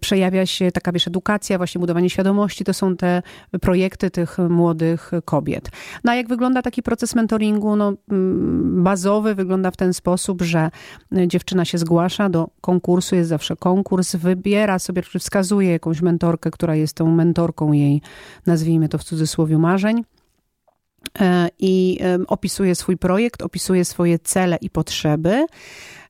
przejawia 0.00 0.46
się 0.46 0.72
taka, 0.72 0.92
wiesz, 0.92 1.08
edukacja, 1.08 1.58
właśnie 1.58 1.78
budowanie 1.78 2.10
świadomości, 2.10 2.64
to 2.64 2.74
są 2.74 2.96
te 2.96 3.22
projekty 3.60 4.10
tych 4.10 4.38
młodych 4.38 5.10
kobiet. 5.24 5.70
No 6.04 6.12
a 6.12 6.14
jak 6.14 6.28
wygląda 6.28 6.62
taki 6.62 6.82
proces 6.82 7.14
mentoringu? 7.14 7.76
No, 7.76 7.92
mm, 8.10 8.84
bazowy 8.84 9.34
wygląda 9.34 9.70
w 9.70 9.76
ten 9.76 9.94
sposób, 9.94 10.42
że 10.42 10.70
dziewczyna 11.26 11.64
się 11.64 11.78
zgłasza 11.78 12.28
do 12.28 12.48
konkursu, 12.60 13.16
jest 13.16 13.28
zawsze 13.28 13.56
konkurs, 13.56 14.16
wybiera 14.16 14.78
sobie, 14.78 15.02
czy 15.02 15.18
wskazuje 15.18 15.70
jakąś 15.70 16.02
mentorkę, 16.02 16.50
która 16.50 16.74
jest 16.74 16.94
tą 16.94 17.10
mentorką 17.10 17.72
jej, 17.72 18.02
nazwijmy 18.46 18.88
to 18.88 18.98
w 18.98 19.04
cudzysłowie, 19.04 19.58
marzeń 19.58 19.98
e, 19.98 20.15
i 21.58 21.98
opisuje 22.26 22.74
swój 22.74 22.96
projekt, 22.96 23.42
opisuje 23.42 23.84
swoje 23.84 24.18
cele 24.18 24.56
i 24.60 24.70
potrzeby. 24.70 25.46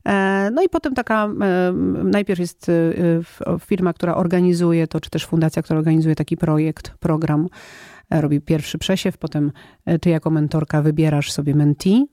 E, 0.07 0.49
no 0.53 0.61
i 0.61 0.69
potem 0.69 0.93
taka, 0.93 1.25
e, 1.25 1.73
najpierw 2.03 2.39
jest 2.39 2.69
e, 2.69 3.59
firma, 3.59 3.93
która 3.93 4.15
organizuje 4.15 4.87
to, 4.87 4.99
czy 4.99 5.09
też 5.09 5.25
fundacja, 5.25 5.61
która 5.61 5.79
organizuje 5.79 6.15
taki 6.15 6.37
projekt, 6.37 6.91
program, 6.99 7.47
robi 8.11 8.41
pierwszy 8.41 8.77
przesiew, 8.77 9.17
potem 9.17 9.51
ty 10.01 10.09
jako 10.09 10.29
mentorka 10.29 10.81
wybierasz 10.81 11.31
sobie 11.31 11.55
mentee, 11.55 12.05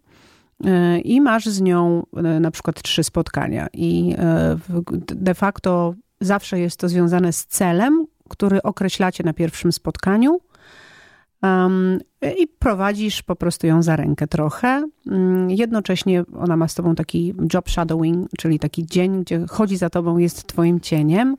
i 1.05 1.21
masz 1.21 1.47
z 1.47 1.61
nią 1.61 2.07
na 2.41 2.51
przykład 2.51 2.83
trzy 2.83 3.05
spotkania. 3.05 3.69
I 3.73 4.17
de 5.07 5.35
facto 5.35 5.95
zawsze 6.21 6.61
jest 6.61 6.77
to 6.81 6.89
związane 6.89 7.33
z 7.33 7.47
celem, 7.47 8.07
który 8.29 8.63
określacie 8.63 9.25
na 9.25 9.33
pierwszym 9.33 9.73
spotkaniu. 9.73 10.41
Um, 11.45 12.01
I 12.39 12.47
prowadzisz 12.59 13.23
po 13.23 13.37
prostu 13.37 13.67
ją 13.67 13.83
za 13.83 13.97
rękę 13.97 14.27
trochę. 14.27 14.89
Um, 15.07 15.51
jednocześnie 15.51 16.25
ona 16.39 16.57
ma 16.57 16.69
z 16.69 16.75
tobą 16.75 16.95
taki 16.95 17.35
job 17.55 17.71
shadowing, 17.71 18.29
czyli 18.39 18.59
taki 18.59 18.87
dzień, 18.87 19.21
gdzie 19.21 19.45
chodzi 19.51 19.77
za 19.77 19.91
tobą, 19.91 20.19
jest 20.19 20.47
twoim 20.47 20.81
cieniem. 20.81 21.37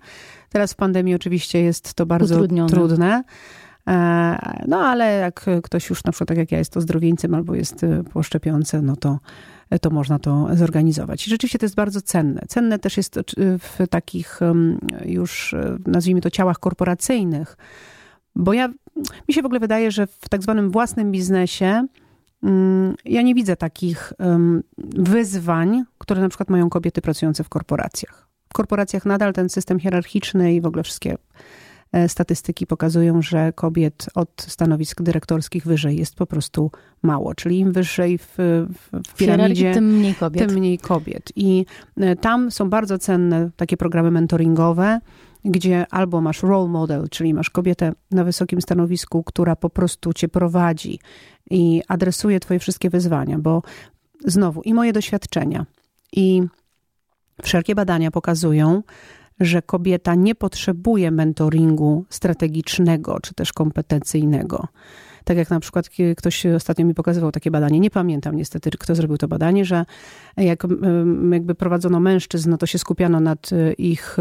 Teraz 0.50 0.74
w 0.74 0.76
pandemii 0.76 1.16
oczywiście 1.16 1.62
jest 1.62 1.94
to 1.94 2.06
bardzo 2.06 2.48
trudne. 2.68 3.24
E, 3.88 4.64
no 4.68 4.78
ale 4.80 5.14
jak 5.14 5.46
ktoś 5.64 5.90
już 5.90 6.04
na 6.04 6.12
przykład 6.12 6.28
tak 6.28 6.38
jak 6.38 6.52
ja 6.52 6.58
jest 6.58 6.78
ozdrowieńcem 6.78 7.34
albo 7.34 7.56
jest 7.56 7.84
e, 7.84 8.04
po 8.04 8.24
szczepionce, 8.24 8.82
no 8.82 8.96
to, 8.96 9.20
to 9.82 9.90
można 9.90 10.20
to 10.20 10.48
zorganizować. 10.54 11.28
I 11.28 11.30
rzeczywiście 11.30 11.60
to 11.60 11.66
jest 11.66 11.76
bardzo 11.76 12.02
cenne. 12.02 12.42
Cenne 12.48 12.80
też 12.80 12.98
jest 12.98 13.20
w 13.60 13.88
takich 13.90 14.40
już, 15.06 15.54
e, 15.54 15.78
nazwijmy 15.88 16.22
to, 16.22 16.30
ciałach 16.30 16.60
korporacyjnych, 16.60 17.58
bo 18.36 18.54
ja, 18.54 18.70
mi 19.28 19.34
się 19.34 19.42
w 19.42 19.46
ogóle 19.46 19.60
wydaje, 19.60 19.92
że 19.92 20.08
w 20.08 20.30
tak 20.30 20.44
zwanym 20.44 20.72
własnym 20.72 21.12
biznesie 21.12 21.88
mm, 22.44 22.96
ja 23.06 23.22
nie 23.22 23.36
widzę 23.36 23.56
takich 23.56 24.14
wyzwań, 24.98 25.84
które 25.98 26.22
na 26.22 26.30
przykład 26.30 26.50
mają 26.50 26.70
kobiety 26.70 27.02
pracujące 27.02 27.44
w 27.44 27.50
korporacjach. 27.50 28.28
W 28.50 28.54
korporacjach 28.54 29.06
nadal 29.06 29.34
ten 29.34 29.50
system 29.50 29.80
hierarchiczny 29.80 30.54
i 30.54 30.62
w 30.62 30.66
ogóle 30.66 30.84
wszystkie 30.84 31.16
e, 31.92 32.10
statystyki 32.10 32.68
pokazują, 32.68 33.22
że 33.22 33.54
kobiet 33.54 34.06
od 34.16 34.30
stanowisk 34.48 35.02
dyrektorskich 35.02 35.66
wyżej 35.66 35.98
jest 35.98 36.16
po 36.16 36.26
prostu 36.26 36.72
mało. 37.02 37.36
Czyli 37.36 37.60
im 37.60 37.72
wyżej 37.72 38.18
w, 38.18 38.36
w 39.08 39.14
piramidzie, 39.18 39.74
tym 39.74 39.98
mniej 39.98 40.16
kobiet. 40.16 40.48
Tym 40.48 40.58
mniej 40.58 40.78
kobiet. 40.78 41.32
I 41.36 41.66
e, 41.98 42.16
tam 42.16 42.52
są 42.52 42.70
bardzo 42.70 42.98
cenne 42.98 43.50
takie 43.56 43.78
programy 43.78 44.12
mentoringowe, 44.12 45.00
gdzie 45.46 45.86
albo 45.92 46.22
masz 46.22 46.44
role 46.44 46.68
model, 46.68 47.10
czyli 47.10 47.34
masz 47.34 47.50
kobietę 47.50 47.92
na 48.12 48.24
wysokim 48.24 48.62
stanowisku, 48.62 49.24
która 49.24 49.56
po 49.56 49.70
prostu 49.70 50.14
cię 50.14 50.28
prowadzi 50.28 51.00
i 51.50 51.82
adresuje 51.88 52.40
twoje 52.40 52.60
wszystkie 52.60 52.90
wyzwania, 52.90 53.40
bo 53.40 53.62
znowu 54.26 54.62
i 54.62 54.74
moje 54.74 54.94
doświadczenia, 54.94 55.66
i 56.12 56.44
wszelkie 57.44 57.76
badania 57.76 58.12
pokazują, 58.12 58.84
że 59.40 59.62
kobieta 59.62 60.16
nie 60.16 60.36
potrzebuje 60.36 61.12
mentoringu 61.12 62.06
strategicznego 62.10 63.20
czy 63.20 63.34
też 63.34 63.54
kompetencyjnego. 63.54 64.68
Tak 65.26 65.38
jak 65.38 65.50
na 65.50 65.60
przykład 65.60 65.90
ktoś 66.18 66.46
ostatnio 66.46 66.86
mi 66.86 66.94
pokazywał 66.94 67.32
takie 67.32 67.52
badanie, 67.52 67.80
nie 67.80 67.90
pamiętam 67.90 68.36
niestety, 68.36 68.72
kto 68.72 68.96
zrobił 68.96 69.18
to 69.18 69.28
badanie, 69.28 69.66
że 69.66 69.86
jak 70.38 70.68
jakby 71.32 71.56
prowadzono 71.56 72.00
mężczyzn, 72.00 72.50
no 72.50 72.58
to 72.58 72.66
się 72.66 72.78
skupiano 72.78 73.20
nad 73.20 73.50
e, 73.54 73.74
ich 73.74 74.18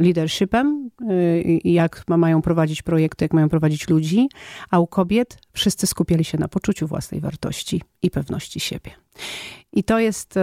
leadershipem, 0.00 0.90
e, 1.00 1.14
jak 1.64 2.04
mają 2.08 2.42
prowadzić 2.42 2.82
projekty, 2.82 3.24
jak 3.24 3.32
mają 3.32 3.48
prowadzić 3.48 3.88
ludzi, 3.88 4.28
a 4.70 4.78
u 4.78 4.86
kobiet 4.86 5.38
wszyscy 5.52 5.86
skupiali 5.86 6.24
się 6.24 6.38
na 6.38 6.48
poczuciu 6.48 6.86
własnej 6.86 7.20
wartości 7.20 7.82
i 8.02 8.10
pewności 8.10 8.60
siebie. 8.60 8.90
I 9.72 9.84
to 9.84 9.98
jest, 9.98 10.34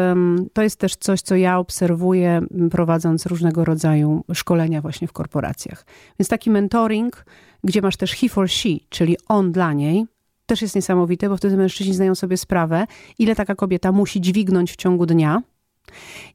to 0.53 0.61
jest 0.61 0.79
też 0.79 0.95
coś, 0.95 1.21
co 1.21 1.35
ja 1.35 1.59
obserwuję, 1.59 2.41
prowadząc 2.71 3.25
różnego 3.25 3.65
rodzaju 3.65 4.23
szkolenia 4.33 4.81
właśnie 4.81 5.07
w 5.07 5.13
korporacjach. 5.13 5.85
Więc 6.19 6.29
taki 6.29 6.49
mentoring, 6.49 7.25
gdzie 7.65 7.81
masz 7.81 7.97
też 7.97 8.13
he 8.13 8.29
for 8.29 8.49
she, 8.49 8.69
czyli 8.89 9.17
on 9.27 9.51
dla 9.51 9.73
niej, 9.73 10.05
też 10.45 10.61
jest 10.61 10.75
niesamowite, 10.75 11.29
bo 11.29 11.37
wtedy 11.37 11.57
mężczyźni 11.57 11.93
zdają 11.93 12.15
sobie 12.15 12.37
sprawę, 12.37 12.87
ile 13.19 13.35
taka 13.35 13.55
kobieta 13.55 13.91
musi 13.91 14.21
dźwignąć 14.21 14.71
w 14.71 14.75
ciągu 14.75 15.05
dnia, 15.05 15.41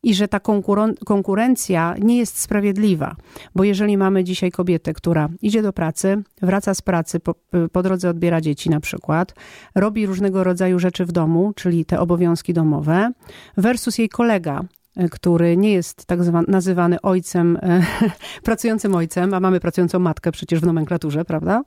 i 0.02 0.14
że 0.14 0.28
ta 0.28 0.40
konkurencja 1.06 1.94
nie 1.98 2.18
jest 2.18 2.40
sprawiedliwa, 2.40 3.16
bo 3.54 3.64
jeżeli 3.64 3.96
mamy 3.96 4.24
dzisiaj 4.24 4.50
kobietę, 4.50 4.92
która 4.92 5.28
idzie 5.42 5.62
do 5.62 5.72
pracy, 5.72 6.22
wraca 6.42 6.74
z 6.74 6.82
pracy, 6.82 7.20
po, 7.20 7.34
po 7.72 7.82
drodze 7.82 8.10
odbiera 8.10 8.40
dzieci 8.40 8.70
na 8.70 8.80
przykład, 8.80 9.34
robi 9.74 10.06
różnego 10.06 10.44
rodzaju 10.44 10.78
rzeczy 10.78 11.04
w 11.04 11.12
domu, 11.12 11.52
czyli 11.56 11.84
te 11.84 12.00
obowiązki 12.00 12.54
domowe, 12.54 13.12
versus 13.56 13.98
jej 13.98 14.08
kolega, 14.08 14.64
który 15.10 15.56
nie 15.56 15.72
jest 15.72 16.06
tak 16.06 16.18
nazywany 16.48 17.00
ojcem, 17.00 17.58
e, 17.62 17.82
pracującym 18.44 18.94
ojcem, 18.94 19.34
a 19.34 19.40
mamy 19.40 19.60
pracującą 19.60 19.98
matkę 19.98 20.32
przecież 20.32 20.60
w 20.60 20.66
nomenklaturze, 20.66 21.24
prawda? 21.24 21.62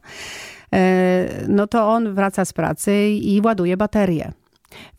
E, 0.74 1.28
no 1.48 1.68
to 1.68 1.90
on 1.90 2.14
wraca 2.14 2.46
z 2.46 2.54
pracy 2.54 3.10
i 3.10 3.42
ładuje 3.42 3.78
baterię. 3.78 4.32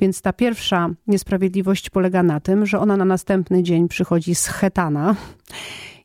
Więc 0.00 0.22
ta 0.22 0.32
pierwsza 0.32 0.88
niesprawiedliwość 1.06 1.90
polega 1.90 2.22
na 2.22 2.40
tym, 2.40 2.66
że 2.66 2.78
ona 2.78 2.96
na 2.96 3.04
następny 3.04 3.62
dzień 3.62 3.88
przychodzi 3.88 4.34
schetana 4.34 5.16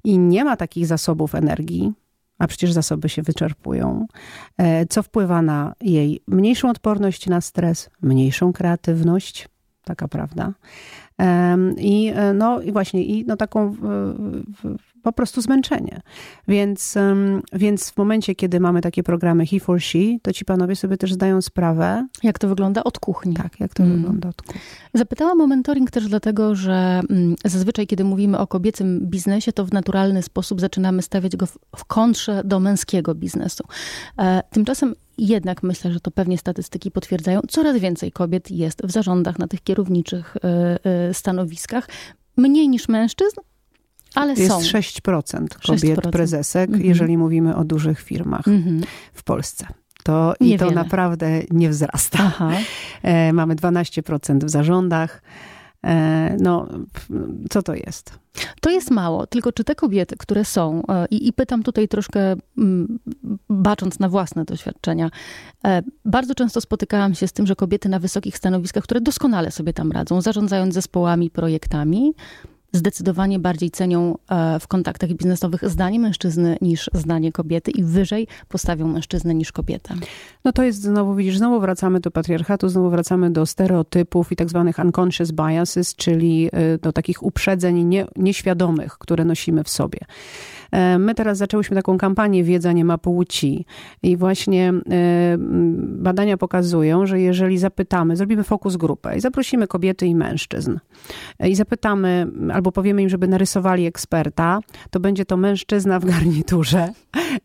i 0.03 0.19
nie 0.19 0.45
ma 0.45 0.57
takich 0.57 0.87
zasobów 0.87 1.35
energii, 1.35 1.93
a 2.39 2.47
przecież 2.47 2.71
zasoby 2.71 3.09
się 3.09 3.21
wyczerpują, 3.21 4.07
e, 4.57 4.85
co 4.85 5.03
wpływa 5.03 5.41
na 5.41 5.73
jej 5.81 6.21
mniejszą 6.27 6.69
odporność 6.69 7.27
na 7.27 7.41
stres, 7.41 7.89
mniejszą 8.01 8.53
kreatywność, 8.53 9.49
taka 9.83 10.07
prawda. 10.07 10.53
I 11.77 12.11
e, 12.15 12.33
no 12.33 12.61
i 12.61 12.71
właśnie, 12.71 13.03
i 13.03 13.25
no 13.25 13.37
taką 13.37 13.75
po 15.03 15.11
prostu 15.11 15.41
zmęczenie. 15.41 16.01
Więc, 16.47 16.95
więc 17.53 17.89
w 17.89 17.97
momencie, 17.97 18.35
kiedy 18.35 18.59
mamy 18.59 18.81
takie 18.81 19.03
programy 19.03 19.45
He 19.45 19.59
for 19.59 19.81
She, 19.81 19.99
to 20.21 20.33
ci 20.33 20.45
panowie 20.45 20.75
sobie 20.75 20.97
też 20.97 21.13
zdają 21.13 21.41
sprawę. 21.41 22.07
Jak 22.23 22.39
to 22.39 22.47
wygląda 22.47 22.83
od 22.83 22.99
kuchni. 22.99 23.33
Tak, 23.33 23.59
jak 23.59 23.73
to 23.73 23.83
mm. 23.83 23.97
wygląda 23.97 24.29
od 24.29 24.41
kuchni. 24.41 24.61
Zapytałam 24.93 25.41
o 25.41 25.47
mentoring 25.47 25.91
też 25.91 26.07
dlatego, 26.07 26.55
że 26.55 27.01
mm, 27.09 27.35
zazwyczaj, 27.45 27.87
kiedy 27.87 28.03
mówimy 28.03 28.37
o 28.37 28.47
kobiecym 28.47 28.99
biznesie, 29.01 29.53
to 29.53 29.65
w 29.65 29.73
naturalny 29.73 30.21
sposób 30.21 30.61
zaczynamy 30.61 31.01
stawiać 31.01 31.35
go 31.35 31.45
w, 31.45 31.57
w 31.75 31.85
kontrze 31.85 32.41
do 32.45 32.59
męskiego 32.59 33.15
biznesu. 33.15 33.63
E, 34.17 34.43
tymczasem 34.51 34.95
jednak 35.17 35.63
myślę, 35.63 35.91
że 35.91 35.99
to 35.99 36.11
pewnie 36.11 36.37
statystyki 36.37 36.91
potwierdzają, 36.91 37.41
coraz 37.49 37.77
więcej 37.77 38.11
kobiet 38.11 38.51
jest 38.51 38.81
w 38.85 38.91
zarządach 38.91 39.39
na 39.39 39.47
tych 39.47 39.63
kierowniczych 39.63 40.37
e, 40.37 40.79
e, 40.85 41.13
stanowiskach. 41.13 41.89
Mniej 42.37 42.69
niż 42.69 42.87
mężczyzn, 42.87 43.39
ale 44.15 44.33
jest 44.33 44.47
są. 44.47 44.59
6% 44.59 45.47
kobiet 45.67 45.99
6%. 45.99 46.11
prezesek, 46.11 46.69
-hmm. 46.69 46.85
jeżeli 46.85 47.17
mówimy 47.17 47.55
o 47.55 47.63
dużych 47.63 48.01
firmach 48.01 48.45
-hmm. 48.45 48.83
w 49.13 49.23
Polsce. 49.23 49.67
To, 50.03 50.33
I 50.39 50.57
to 50.57 50.71
naprawdę 50.71 51.41
nie 51.51 51.69
wzrasta. 51.69 52.19
Aha. 52.21 52.51
E, 53.03 53.33
mamy 53.33 53.55
12% 53.55 54.43
w 54.43 54.49
zarządach. 54.49 55.21
E, 55.85 56.37
no, 56.39 56.67
co 57.49 57.63
to 57.63 57.73
jest? 57.73 58.19
To 58.61 58.69
jest 58.69 58.91
mało, 58.91 59.27
tylko 59.27 59.51
czy 59.51 59.63
te 59.63 59.75
kobiety, 59.75 60.15
które 60.17 60.45
są, 60.45 60.83
e, 60.89 61.05
i, 61.11 61.27
i, 61.27 61.33
pytam 61.33 61.63
tutaj 61.63 61.87
troszkę 61.87 62.35
mm, 62.57 62.99
bacząc 63.49 63.99
na 63.99 64.09
własne 64.09 64.45
doświadczenia, 64.45 65.11
e, 65.65 65.81
bardzo 66.05 66.35
często 66.35 66.61
spotykałam 66.61 67.15
się 67.15 67.27
z 67.27 67.33
tym, 67.33 67.47
że 67.47 67.55
kobiety 67.55 67.89
na 67.89 67.99
wysokich 67.99 68.37
stanowiskach, 68.37 68.83
które 68.83 69.01
doskonale 69.01 69.51
sobie 69.51 69.73
tam 69.73 69.91
radzą, 69.91 70.21
zarządzając 70.21 70.73
zespołami, 70.73 71.29
projektami, 71.29 72.13
zdecydowanie 72.71 73.39
bardziej 73.39 73.71
cenią 73.71 74.17
e, 74.29 74.59
w 74.59 74.67
kontaktach 74.67 75.09
biznesowych 75.13 75.69
zdanie 75.69 75.99
mężczyzny 75.99 76.57
niż 76.61 76.89
zdanie 76.93 77.31
kobiety 77.31 77.71
i 77.71 77.83
wyżej 77.83 78.27
postawią 78.47 78.87
mężczyznę 78.87 79.35
niż 79.35 79.51
kobietę. 79.51 79.95
No 80.45 80.51
to 80.51 80.63
jest 80.63 80.81
znowu, 80.81 81.15
widzisz, 81.15 81.37
znowu 81.37 81.59
wracamy 81.59 81.99
do 81.99 82.11
patriarchatu, 82.11 82.69
znowu 82.69 82.89
wracamy 82.89 83.31
do 83.31 83.45
stereotypów 83.45 84.31
i 84.31 84.35
tak 84.35 84.49
zwanych 84.49 84.79
unconscious 84.79 85.31
biases, 85.31 85.95
czyli 85.95 86.49
e, 86.51 86.77
do 86.77 86.91
takich 86.91 87.23
uprzedzeń 87.23 87.83
nie, 87.83 88.05
nieświadomych, 88.15 88.97
które 88.97 89.25
nosimy 89.25 89.63
w 89.63 89.69
sobie. 89.69 89.99
E, 90.71 90.99
my 90.99 91.15
teraz 91.15 91.37
zaczęłyśmy 91.37 91.75
taką 91.75 91.97
kampanię 91.97 92.43
Wiedza 92.43 92.71
nie 92.71 92.85
ma 92.85 92.97
płci 92.97 93.65
i 94.03 94.17
właśnie 94.17 94.73
badania 95.77 96.37
pokazują, 96.37 97.05
że 97.05 97.21
jeżeli 97.21 97.57
zapytamy, 97.57 98.15
zrobimy 98.15 98.43
fokus 98.43 98.77
grupę 98.77 99.17
i 99.17 99.21
zaprosimy 99.21 99.67
kobiety 99.67 100.05
i 100.05 100.15
mężczyzn 100.15 100.79
i 101.47 101.55
zapytamy 101.55 102.27
albo 102.53 102.71
powiemy 102.71 103.01
im, 103.01 103.09
żeby 103.09 103.27
narysowali 103.27 103.85
eksperta, 103.85 104.59
to 104.89 104.99
będzie 104.99 105.25
to 105.25 105.37
mężczyzna 105.37 105.99
w 105.99 106.05
garniturze 106.05 106.89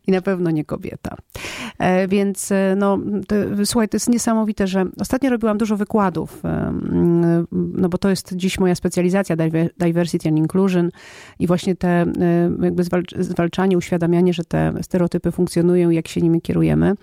i 0.07 0.11
na 0.11 0.21
pewno 0.21 0.51
nie 0.51 0.65
kobieta. 0.65 1.15
E, 1.79 2.07
więc 2.07 2.51
e, 2.51 2.75
no, 2.77 2.97
to, 3.27 3.35
słuchaj, 3.65 3.89
to 3.89 3.95
jest 3.95 4.09
niesamowite, 4.09 4.67
że 4.67 4.85
ostatnio 4.99 5.29
robiłam 5.29 5.57
dużo 5.57 5.77
wykładów, 5.77 6.45
e, 6.45 6.73
no 7.51 7.89
bo 7.89 7.97
to 7.97 8.09
jest 8.09 8.35
dziś 8.35 8.59
moja 8.59 8.75
specjalizacja, 8.75 9.35
diversity 9.77 10.29
and 10.29 10.37
inclusion 10.37 10.89
i 11.39 11.47
właśnie 11.47 11.75
te 11.75 12.05
jakby 12.61 12.83
zwalczanie, 13.19 13.77
uświadamianie, 13.77 14.33
że 14.33 14.43
te 14.43 14.73
stereotypy 14.81 15.31
funkcjonują, 15.31 15.89
jak 15.89 16.07
się 16.07 16.21
nimi 16.21 16.41
kierujemy. 16.41 16.93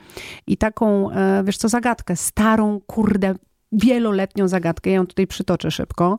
I 0.46 0.56
taką, 0.56 1.08
wiesz 1.44 1.56
co, 1.56 1.68
zagadkę, 1.68 2.16
starą, 2.16 2.80
kurde, 2.86 3.34
wieloletnią 3.72 4.48
zagadkę, 4.48 4.90
ja 4.90 4.96
ją 4.96 5.06
tutaj 5.06 5.26
przytoczę 5.26 5.70
szybko, 5.70 6.18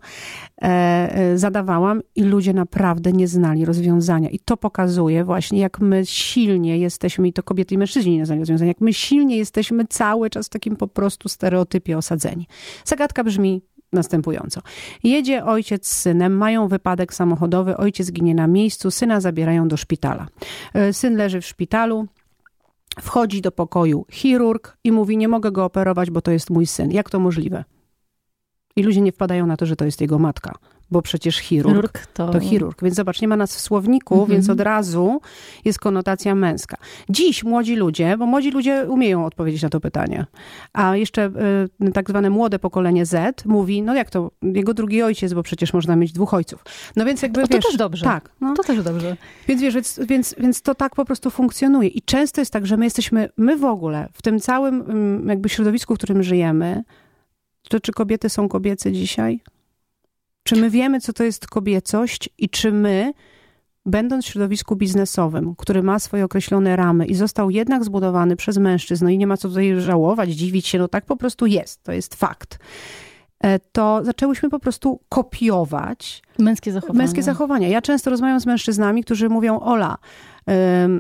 e, 0.62 0.66
e, 0.66 1.38
zadawałam 1.38 2.02
i 2.16 2.24
ludzie 2.24 2.54
naprawdę 2.54 3.12
nie 3.12 3.28
znali 3.28 3.66
rozwiązania. 3.66 4.30
I 4.30 4.40
to 4.40 4.58
pokazuje 4.58 5.24
właśnie, 5.24 5.60
jak 5.60 5.80
my 5.80 6.06
silnie 6.06 6.78
jesteśmy, 6.78 7.28
i 7.28 7.34
to 7.34 7.44
kobiety 7.44 7.76
i 7.76 7.78
mężczyźni 7.78 8.18
nie 8.18 8.26
znali 8.26 8.42
rozwiązania, 8.42 8.68
jak 8.68 8.82
my 8.82 8.94
silnie 8.94 9.38
jesteśmy 9.38 9.86
cały 9.88 10.30
czas 10.30 10.48
w 10.48 10.50
takim 10.50 10.76
po 10.76 10.88
prostu 10.88 11.30
stereotypie 11.30 11.98
osadzeni. 11.98 12.48
Zagadka 12.86 13.24
brzmi 13.24 13.62
następująco. 13.94 14.62
Jedzie 15.04 15.46
ojciec 15.46 15.88
z 15.88 16.02
synem, 16.02 16.38
mają 16.38 16.68
wypadek 16.68 17.14
samochodowy, 17.14 17.78
ojciec 17.78 18.12
ginie 18.12 18.36
na 18.36 18.48
miejscu, 18.48 18.92
syna 18.92 19.22
zabierają 19.22 19.68
do 19.68 19.78
szpitala. 19.78 20.28
E, 20.74 20.94
syn 20.94 21.16
leży 21.16 21.42
w 21.42 21.46
szpitalu, 21.46 22.08
Wchodzi 23.00 23.42
do 23.42 23.52
pokoju 23.52 24.06
chirurg 24.12 24.78
i 24.84 24.92
mówi: 24.92 25.18
Nie 25.18 25.28
mogę 25.28 25.52
go 25.52 25.66
operować, 25.66 26.12
bo 26.12 26.22
to 26.22 26.32
jest 26.32 26.50
mój 26.50 26.68
syn. 26.68 26.92
Jak 26.92 27.10
to 27.10 27.20
możliwe? 27.20 27.64
I 28.76 28.84
ludzie 28.84 29.02
nie 29.02 29.12
wpadają 29.12 29.46
na 29.48 29.58
to, 29.58 29.66
że 29.66 29.76
to 29.76 29.86
jest 29.86 30.02
jego 30.02 30.20
matka 30.20 30.54
bo 30.94 31.02
przecież 31.02 31.38
chirurg, 31.38 31.76
chirurg 31.76 32.06
to... 32.14 32.30
to... 32.30 32.40
chirurg. 32.40 32.84
Więc 32.84 32.96
zobacz, 32.96 33.22
nie 33.22 33.28
ma 33.28 33.36
nas 33.36 33.56
w 33.56 33.60
słowniku, 33.60 34.14
mhm. 34.14 34.32
więc 34.32 34.50
od 34.50 34.62
razu 34.62 35.22
jest 35.66 35.80
konotacja 35.80 36.36
męska. 36.36 36.78
Dziś 37.10 37.44
młodzi 37.44 37.76
ludzie, 37.76 38.18
bo 38.18 38.26
młodzi 38.26 38.52
ludzie 38.52 38.86
umieją 38.90 39.26
odpowiedzieć 39.26 39.62
na 39.62 39.70
to 39.70 39.80
pytanie, 39.80 40.26
a 40.74 40.98
jeszcze 40.98 41.32
y, 41.82 41.92
tak 41.92 42.10
zwane 42.10 42.30
młode 42.30 42.60
pokolenie 42.60 43.06
Z 43.06 43.46
mówi, 43.46 43.82
no 43.82 43.96
jak 43.96 44.10
to, 44.10 44.32
jego 44.42 44.74
drugi 44.74 45.02
ojciec, 45.02 45.34
bo 45.34 45.44
przecież 45.44 45.74
można 45.74 45.96
mieć 45.96 46.12
dwóch 46.12 46.34
ojców. 46.34 46.64
No 46.96 47.06
więc 47.06 47.22
jakby, 47.22 47.42
to, 47.42 47.48
to 47.48 47.54
wiesz... 47.54 47.66
też 47.66 47.78
dobrze. 47.78 48.06
Tak. 48.06 48.30
No. 48.42 48.54
To 48.54 48.64
też 48.64 48.84
dobrze. 48.84 49.18
Więc 49.48 49.62
wiesz, 49.62 49.74
więc, 49.74 50.00
więc, 50.08 50.36
więc 50.38 50.62
to 50.62 50.76
tak 50.76 50.96
po 50.96 51.06
prostu 51.06 51.30
funkcjonuje. 51.30 51.90
I 51.90 52.02
często 52.02 52.42
jest 52.42 52.54
tak, 52.54 52.68
że 52.68 52.78
my 52.78 52.86
jesteśmy, 52.86 53.30
my 53.38 53.58
w 53.58 53.66
ogóle, 53.66 54.10
w 54.14 54.22
tym 54.22 54.40
całym 54.40 54.82
mm, 54.82 55.30
jakby 55.30 55.50
środowisku, 55.50 55.96
w 55.96 55.98
którym 55.98 56.24
żyjemy, 56.24 56.84
to 57.70 57.80
czy 57.80 57.92
kobiety 57.92 58.30
są 58.30 58.50
kobiece 58.50 58.92
dzisiaj? 58.92 59.42
Czy 60.44 60.56
my 60.56 60.70
wiemy, 60.70 61.02
co 61.02 61.14
to 61.14 61.24
jest 61.24 61.48
kobiecość 61.48 62.30
i 62.38 62.50
czy 62.50 62.72
my, 62.72 63.14
będąc 63.86 64.26
w 64.26 64.28
środowisku 64.28 64.76
biznesowym, 64.76 65.56
który 65.58 65.84
ma 65.84 66.00
swoje 66.00 66.26
określone 66.26 66.76
ramy 66.76 67.06
i 67.06 67.16
został 67.16 67.50
jednak 67.50 67.84
zbudowany 67.84 68.36
przez 68.36 68.58
mężczyzn, 68.58 69.06
no 69.06 69.10
i 69.10 69.18
nie 69.18 69.28
ma 69.28 69.38
co 69.38 69.50
tutaj 69.50 69.82
żałować, 69.82 70.30
dziwić 70.30 70.68
się, 70.68 70.80
no 70.80 70.88
tak 70.88 71.06
po 71.06 71.16
prostu 71.16 71.46
jest, 71.46 71.84
to 71.84 71.92
jest 71.92 72.16
fakt 72.16 72.60
e, 73.40 73.60
to 73.60 74.06
zaczęłyśmy 74.06 74.50
po 74.50 74.60
prostu 74.60 75.00
kopiować 75.10 76.24
męskie 76.40 76.72
zachowania. 76.72 76.98
Męskie 76.98 77.24
zachowania. 77.24 77.68
Ja 77.68 77.82
często 77.82 78.10
rozmawiam 78.10 78.40
z 78.40 78.46
mężczyznami, 78.46 79.04
którzy 79.04 79.30
mówią: 79.30 79.60
Ola, 79.60 79.98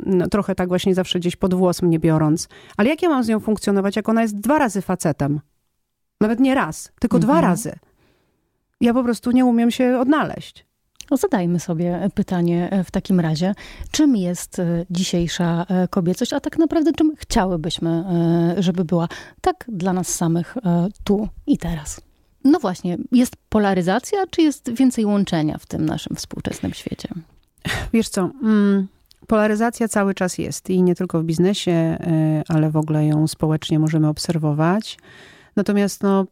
no, 0.06 0.28
trochę 0.28 0.56
tak 0.56 0.68
właśnie 0.68 0.96
zawsze 0.96 1.20
gdzieś 1.20 1.36
pod 1.36 1.54
włos 1.54 1.82
mnie 1.82 2.00
biorąc, 2.00 2.48
ale 2.78 2.90
jak 2.90 3.02
ja 3.02 3.10
mam 3.10 3.24
z 3.24 3.28
nią 3.28 3.40
funkcjonować, 3.40 3.96
jak 3.96 4.10
ona 4.10 4.22
jest 4.22 4.40
dwa 4.40 4.60
razy 4.60 4.82
facetem? 4.82 5.40
Nawet 6.22 6.40
nie 6.40 6.56
raz, 6.56 6.92
tylko 7.00 7.18
mhm. 7.18 7.32
dwa 7.32 7.42
razy. 7.48 7.76
Ja 8.84 8.94
po 8.94 9.04
prostu 9.04 9.32
nie 9.32 9.46
umiem 9.46 9.72
się 9.72 10.00
odnaleźć. 10.00 10.66
No 11.12 11.18
zadajmy 11.18 11.60
sobie 11.60 12.10
pytanie 12.16 12.70
e, 12.72 12.84
w 12.84 12.92
takim 12.92 13.20
razie, 13.20 13.56
czym 13.92 14.16
jest 14.16 14.60
e, 14.60 14.86
dzisiejsza 14.90 15.66
e, 15.70 15.88
kobiecość, 15.88 16.34
a 16.34 16.40
tak 16.40 16.58
naprawdę 16.58 16.94
czym 16.94 17.16
chciałybyśmy, 17.18 18.04
żeby 18.58 18.86
była 18.86 19.08
tak 19.42 19.66
dla 19.68 19.94
nas 19.94 20.08
samych 20.08 20.58
tu 21.04 21.30
i 21.48 21.58
teraz? 21.58 22.02
No 22.44 22.60
właśnie, 22.60 22.98
jest 23.12 23.36
polaryzacja, 23.50 24.28
czy 24.30 24.42
jest 24.42 24.72
więcej 24.72 25.06
łączenia 25.06 25.58
w 25.58 25.66
tym 25.66 25.86
naszym 25.86 26.16
współczesnym 26.16 26.74
świecie? 26.74 27.10
Wiesz 27.94 28.10
co, 28.10 28.30
mm, 28.44 28.88
polaryzacja 29.28 29.88
cały 29.88 30.14
czas 30.14 30.38
jest 30.38 30.70
i 30.70 30.84
nie 30.84 30.96
tylko 30.96 31.20
w 31.20 31.24
biznesie, 31.24 31.98
ale 32.48 32.72
w 32.72 32.78
ogóle 32.78 33.06
ją 33.06 33.28
społecznie 33.28 33.80
możemy 33.80 34.08
obserwować. 34.08 34.98
Natomiast 35.56 36.04
no, 36.04 36.26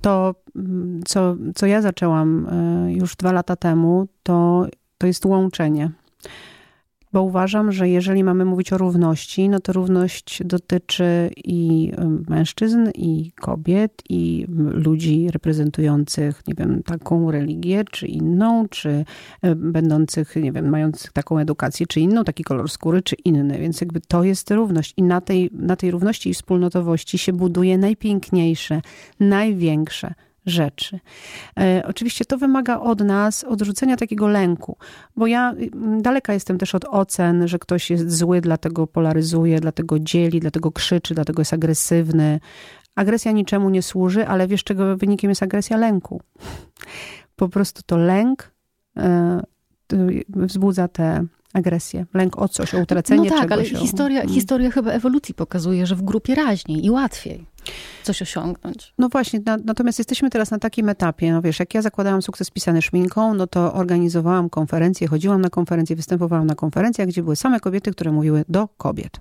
to, 0.00 0.34
co, 1.06 1.36
co 1.54 1.66
ja 1.66 1.82
zaczęłam 1.82 2.46
e, 2.46 2.92
już 2.92 3.16
dwa 3.16 3.32
lata 3.32 3.56
temu, 3.56 4.08
to, 4.22 4.66
to 4.98 5.06
jest 5.06 5.24
łączenie 5.24 5.90
bo 7.12 7.22
uważam, 7.22 7.72
że 7.72 7.88
jeżeli 7.88 8.24
mamy 8.24 8.44
mówić 8.44 8.72
o 8.72 8.78
równości, 8.78 9.48
no 9.48 9.60
to 9.60 9.72
równość 9.72 10.42
dotyczy 10.44 11.30
i 11.36 11.92
mężczyzn, 12.28 12.90
i 12.94 13.32
kobiet, 13.40 14.02
i 14.08 14.46
ludzi 14.58 15.30
reprezentujących, 15.30 16.42
nie 16.48 16.54
wiem, 16.54 16.82
taką 16.82 17.30
religię, 17.30 17.84
czy 17.90 18.06
inną, 18.06 18.68
czy 18.68 19.04
będących, 19.56 20.36
nie 20.36 20.52
wiem, 20.52 20.68
mających 20.68 21.12
taką 21.12 21.38
edukację, 21.38 21.86
czy 21.86 22.00
inną, 22.00 22.24
taki 22.24 22.44
kolor 22.44 22.70
skóry, 22.70 23.02
czy 23.02 23.16
inny. 23.24 23.58
Więc 23.58 23.80
jakby 23.80 24.00
to 24.00 24.24
jest 24.24 24.50
równość. 24.50 24.94
I 24.96 25.02
na 25.02 25.20
tej, 25.20 25.50
na 25.52 25.76
tej 25.76 25.90
równości 25.90 26.30
i 26.30 26.34
wspólnotowości 26.34 27.18
się 27.18 27.32
buduje 27.32 27.78
najpiękniejsze, 27.78 28.80
największe 29.20 30.14
rzeczy. 30.48 31.00
E, 31.60 31.82
oczywiście 31.88 32.24
to 32.24 32.38
wymaga 32.38 32.80
od 32.80 33.00
nas 33.00 33.44
odrzucenia 33.44 33.96
takiego 33.96 34.28
lęku, 34.28 34.76
bo 35.16 35.26
ja 35.26 35.54
daleka 36.00 36.32
jestem 36.32 36.58
też 36.58 36.74
od 36.74 36.84
ocen, 36.84 37.48
że 37.48 37.58
ktoś 37.58 37.90
jest 37.90 38.16
zły, 38.16 38.40
dlatego 38.40 38.86
polaryzuje, 38.86 39.60
dlatego 39.60 39.98
dzieli, 39.98 40.40
dlatego 40.40 40.72
krzyczy, 40.72 41.14
dlatego 41.14 41.40
jest 41.40 41.52
agresywny. 41.52 42.40
Agresja 42.94 43.32
niczemu 43.32 43.70
nie 43.70 43.82
służy, 43.82 44.26
ale 44.26 44.48
wiesz, 44.48 44.64
czego 44.64 44.96
wynikiem 44.96 45.30
jest 45.30 45.42
agresja 45.42 45.76
lęku. 45.76 46.22
Po 47.36 47.48
prostu 47.48 47.82
to 47.86 47.96
lęk 47.96 48.50
e, 48.96 49.42
wzbudza 50.28 50.88
te 50.88 51.24
agresję, 51.52 52.06
lęk 52.14 52.38
o 52.38 52.48
coś, 52.48 52.74
o 52.74 52.78
utracenie 52.78 53.30
no 53.30 53.36
tak, 53.36 53.48
czegoś. 53.48 53.72
ale 53.72 53.80
historia, 53.80 54.20
mm. 54.20 54.34
historia 54.34 54.70
chyba 54.70 54.90
ewolucji 54.90 55.34
pokazuje, 55.34 55.86
że 55.86 55.96
w 55.96 56.02
grupie 56.02 56.34
raźniej 56.34 56.86
i 56.86 56.90
łatwiej 56.90 57.46
coś 58.02 58.22
osiągnąć. 58.22 58.94
No 58.98 59.08
właśnie, 59.08 59.40
na, 59.46 59.56
natomiast 59.64 59.98
jesteśmy 59.98 60.30
teraz 60.30 60.50
na 60.50 60.58
takim 60.58 60.88
etapie, 60.88 61.32
no 61.32 61.42
wiesz, 61.42 61.58
jak 61.60 61.74
ja 61.74 61.82
zakładałam 61.82 62.22
sukces 62.22 62.50
pisany 62.50 62.82
szminką, 62.82 63.34
no 63.34 63.46
to 63.46 63.74
organizowałam 63.74 64.50
konferencje, 64.50 65.08
chodziłam 65.08 65.40
na 65.40 65.50
konferencje, 65.50 65.96
występowałam 65.96 66.46
na 66.46 66.54
konferencjach, 66.54 67.08
gdzie 67.08 67.22
były 67.22 67.36
same 67.36 67.60
kobiety, 67.60 67.90
które 67.90 68.12
mówiły 68.12 68.44
do 68.48 68.68
kobiet. 68.68 69.20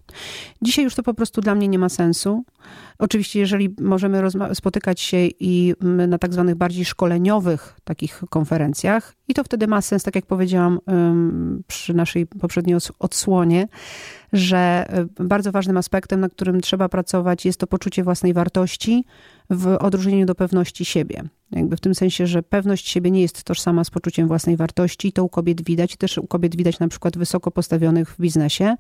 Dzisiaj 0.62 0.86
już 0.86 0.96
to 0.96 1.04
po 1.04 1.14
prostu 1.14 1.42
dla 1.42 1.56
mnie 1.56 1.68
nie 1.68 1.80
ma 1.80 1.90
sensu. 1.90 2.44
Oczywiście, 3.00 3.40
jeżeli 3.40 3.76
możemy 3.82 4.22
spotykać 4.54 5.02
się 5.02 5.18
i 5.40 5.74
na 6.08 6.18
tak 6.18 6.34
zwanych 6.34 6.56
bardziej 6.56 6.86
szkoleniowych 6.86 7.80
takich 7.84 8.24
konferencjach, 8.30 9.14
i 9.28 9.34
to 9.34 9.44
wtedy 9.44 9.68
ma 9.68 9.82
sens, 9.82 10.04
tak 10.04 10.16
jak 10.16 10.26
powiedziałam 10.26 10.80
przy 11.68 11.94
naszej 11.94 12.28
poprzedniej 12.28 12.78
odsłonie, 13.00 13.68
że 14.38 14.88
y, 15.20 15.24
bardzo 15.24 15.52
ważnym 15.52 15.78
aspektem, 15.78 16.20
na 16.20 16.30
którym 16.30 16.62
trzeba 16.62 16.90
pracować, 16.90 17.46
jest 17.46 17.60
to 17.60 17.68
poczucie 17.68 18.04
własnej 18.04 18.34
wartości 18.34 19.06
w 19.50 19.68
odróżnieniu 19.68 20.26
do 20.26 20.36
pewności 20.36 20.86
siebie. 20.86 21.24
Jakby 21.52 21.78
w 21.78 21.80
tym 21.80 21.96
sensie, 21.96 22.28
że 22.28 22.44
pewność 22.44 22.90
siebie 22.90 23.12
nie 23.12 23.22
jest 23.22 23.44
tożsama 23.44 23.84
z 23.84 23.90
poczuciem 23.90 24.28
własnej 24.28 24.58
wartości. 24.58 25.12
To 25.12 25.24
u 25.24 25.30
kobiet 25.30 25.64
widać, 25.64 25.98
też 25.98 26.18
u 26.18 26.28
kobiet 26.28 26.56
widać 26.56 26.80
na 26.80 26.88
przykład 26.88 27.18
wysoko 27.18 27.52
postawionych 27.52 28.12
w 28.12 28.22
biznesie, 28.22 28.76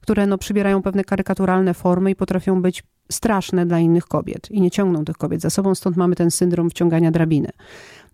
które 0.00 0.26
no, 0.26 0.38
przybierają 0.38 0.82
pewne 0.82 1.04
karykaturalne 1.04 1.74
formy 1.74 2.10
i 2.10 2.16
potrafią 2.16 2.62
być 2.62 2.82
straszne 3.12 3.66
dla 3.66 3.78
innych 3.78 4.04
kobiet 4.04 4.50
i 4.50 4.60
nie 4.60 4.70
ciągną 4.70 5.04
tych 5.04 5.16
kobiet 5.16 5.40
za 5.40 5.50
sobą, 5.50 5.74
stąd 5.74 5.96
mamy 5.96 6.16
ten 6.16 6.30
syndrom 6.30 6.70
wciągania 6.70 7.10
drabiny 7.10 7.48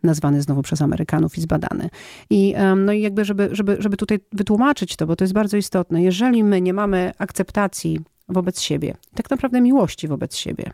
nazwany 0.04 0.42
znowu 0.42 0.62
przez 0.62 0.82
Amerykanów 0.82 1.38
i 1.38 1.40
zbadany. 1.40 1.90
I, 2.30 2.54
no 2.76 2.92
i 2.92 3.00
jakby, 3.00 3.24
żeby, 3.24 3.48
żeby, 3.52 3.76
żeby 3.78 3.96
tutaj 3.96 4.18
wytłumaczyć 4.32 4.96
to, 4.96 5.06
bo 5.06 5.16
to 5.16 5.24
jest 5.24 5.34
bardzo 5.34 5.56
istotne, 5.56 6.02
jeżeli 6.02 6.44
my 6.44 6.60
nie 6.60 6.74
mamy 6.74 7.12
akceptacji 7.18 8.00
wobec 8.28 8.60
siebie, 8.60 8.96
tak 9.14 9.30
naprawdę 9.30 9.60
miłości 9.60 10.08
wobec 10.08 10.36
siebie, 10.36 10.72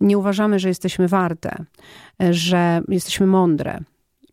nie 0.00 0.18
uważamy, 0.18 0.58
że 0.58 0.68
jesteśmy 0.68 1.08
warte, 1.08 1.64
że 2.30 2.82
jesteśmy 2.88 3.26
mądre, 3.26 3.80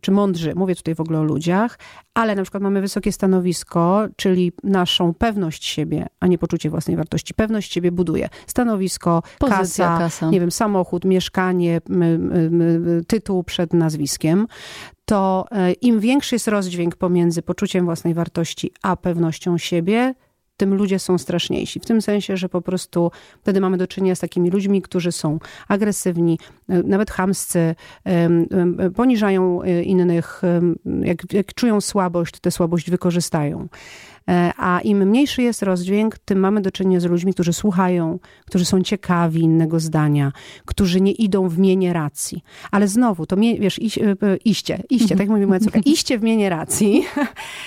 czy 0.01 0.11
mądrzy, 0.11 0.53
mówię 0.55 0.75
tutaj 0.75 0.95
w 0.95 0.99
ogóle 0.99 1.19
o 1.19 1.23
ludziach, 1.23 1.79
ale 2.13 2.35
na 2.35 2.41
przykład 2.41 2.63
mamy 2.63 2.81
wysokie 2.81 3.11
stanowisko, 3.11 4.07
czyli 4.15 4.51
naszą 4.63 5.13
pewność 5.13 5.65
siebie, 5.65 6.07
a 6.19 6.27
nie 6.27 6.37
poczucie 6.37 6.69
własnej 6.69 6.97
wartości. 6.97 7.33
Pewność 7.33 7.73
siebie 7.73 7.91
buduje 7.91 8.29
stanowisko, 8.47 9.23
kasa, 9.39 9.97
kasa, 9.97 10.29
nie 10.29 10.39
wiem, 10.39 10.51
samochód, 10.51 11.05
mieszkanie, 11.05 11.81
tytuł 13.07 13.43
przed 13.43 13.73
nazwiskiem. 13.73 14.47
To 15.05 15.45
e, 15.51 15.71
im 15.71 15.99
większy 15.99 16.35
jest 16.35 16.47
rozdźwięk 16.47 16.95
pomiędzy 16.95 17.41
poczuciem 17.41 17.85
własnej 17.85 18.13
wartości 18.13 18.71
a 18.83 18.95
pewnością 18.95 19.57
siebie, 19.57 20.13
tym 20.59 20.73
ludzie 20.75 20.99
są 20.99 21.17
straszniejsi. 21.17 21.79
W 21.79 21.85
tym 21.85 22.01
sensie, 22.01 22.37
że 22.37 22.49
po 22.49 22.61
prostu 22.61 23.11
wtedy 23.41 23.61
mamy 23.61 23.77
do 23.77 23.87
czynienia 23.87 24.15
z 24.15 24.19
takimi 24.19 24.49
ludźmi, 24.49 24.81
którzy 24.81 25.11
są 25.11 25.39
agresywni, 25.67 26.39
e, 26.69 26.83
nawet 26.83 27.11
chamscy, 27.11 27.75
poniżają 28.95 29.61
e, 29.61 29.83
innych, 29.83 30.41
jak, 31.01 31.33
jak 31.33 31.53
czują 31.53 31.81
słabość, 31.81 32.39
tę 32.39 32.51
słabość 32.51 32.89
wykorzystają. 32.91 33.67
E, 34.29 34.51
a 34.57 34.79
im 34.81 34.97
mniejszy 34.97 35.41
jest 35.41 35.63
rozdźwięk, 35.63 36.17
tym 36.17 36.39
mamy 36.39 36.61
do 36.61 36.71
czynienia 36.71 36.99
z 36.99 37.05
ludźmi, 37.05 37.33
którzy 37.33 37.53
słuchają, 37.53 38.19
którzy 38.45 38.65
są 38.65 38.81
ciekawi 38.81 39.41
innego 39.41 39.79
zdania, 39.79 40.31
którzy 40.65 41.01
nie 41.01 41.11
idą 41.11 41.49
w 41.49 41.59
mienie 41.59 41.93
racji. 41.93 42.43
Ale 42.71 42.87
znowu, 42.87 43.25
to 43.25 43.35
mie, 43.35 43.59
wiesz, 43.59 43.79
iś, 43.79 43.97
e, 43.97 44.15
iście, 44.45 44.83
iście, 44.89 45.15
tak 45.15 45.29
mówi 45.29 45.45
moja 45.45 45.59
córka, 45.59 45.79
iście 45.95 46.19
w 46.19 46.23
mienie 46.23 46.49
racji, 46.49 47.05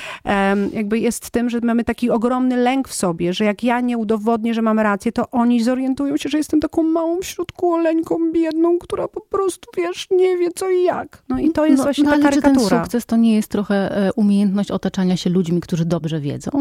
jakby 0.72 0.98
jest 0.98 1.30
tym, 1.30 1.50
że 1.50 1.60
mamy 1.62 1.84
taki 1.84 2.10
ogromny 2.10 2.56
lęk 2.56 2.88
w 2.88 2.94
sobie, 2.94 3.32
że 3.32 3.44
jak 3.44 3.64
ja 3.64 3.80
nie 3.80 3.98
udowodnię, 3.98 4.54
że 4.54 4.62
mam 4.62 4.80
rację, 4.80 5.12
to 5.12 5.30
oni 5.30 5.62
zorientują 5.62 6.16
się, 6.16 6.28
że 6.28 6.38
jestem 6.38 6.60
taką 6.60 6.82
małą 6.82 7.20
w 7.20 7.24
środku 7.24 7.72
oleńką 7.72 8.32
biedną, 8.32 8.78
która 8.78 9.08
po 9.08 9.20
prostu, 9.20 9.70
wiesz, 9.76 10.06
nie 10.10 10.38
wie 10.38 10.50
co 10.54 10.70
i 10.70 10.82
jak. 10.82 11.22
No 11.28 11.38
i 11.38 11.50
to 11.50 11.66
jest 11.66 11.78
no, 11.78 11.84
właśnie 11.84 12.04
no, 12.04 12.10
ta 12.10 12.18
karykatura. 12.18 12.64
Czy 12.64 12.70
ten 12.70 12.82
sukces 12.82 13.06
to 13.06 13.16
nie 13.16 13.34
jest 13.34 13.48
trochę 13.48 13.96
e, 13.96 14.12
umiejętność 14.12 14.70
otaczania 14.70 15.16
się 15.16 15.30
ludźmi, 15.30 15.60
którzy 15.60 15.84
dobrze 15.84 16.20
wiedzą? 16.20 16.51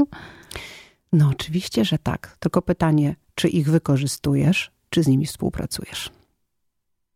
No 1.14 1.30
oczywiście, 1.30 1.86
że 1.86 1.98
tak. 1.98 2.38
Tylko 2.40 2.62
pytanie, 2.62 3.16
czy 3.36 3.48
ich 3.48 3.70
wykorzystujesz, 3.70 4.72
czy 4.90 5.04
z 5.04 5.08
nimi 5.08 5.26
współpracujesz? 5.26 6.10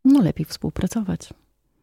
No 0.04 0.22
lepiej 0.22 0.46
współpracować. 0.46 1.28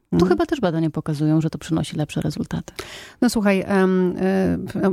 Tu 0.10 0.20
hmm. 0.20 0.30
chyba 0.30 0.46
też 0.46 0.60
badania 0.60 0.90
pokazują, 0.90 1.42
że 1.42 1.50
to 1.50 1.58
przynosi 1.58 1.96
lepsze 1.96 2.22
rezultaty. 2.22 2.74
No 3.22 3.30
słuchaj, 3.30 3.66
um, 3.70 4.16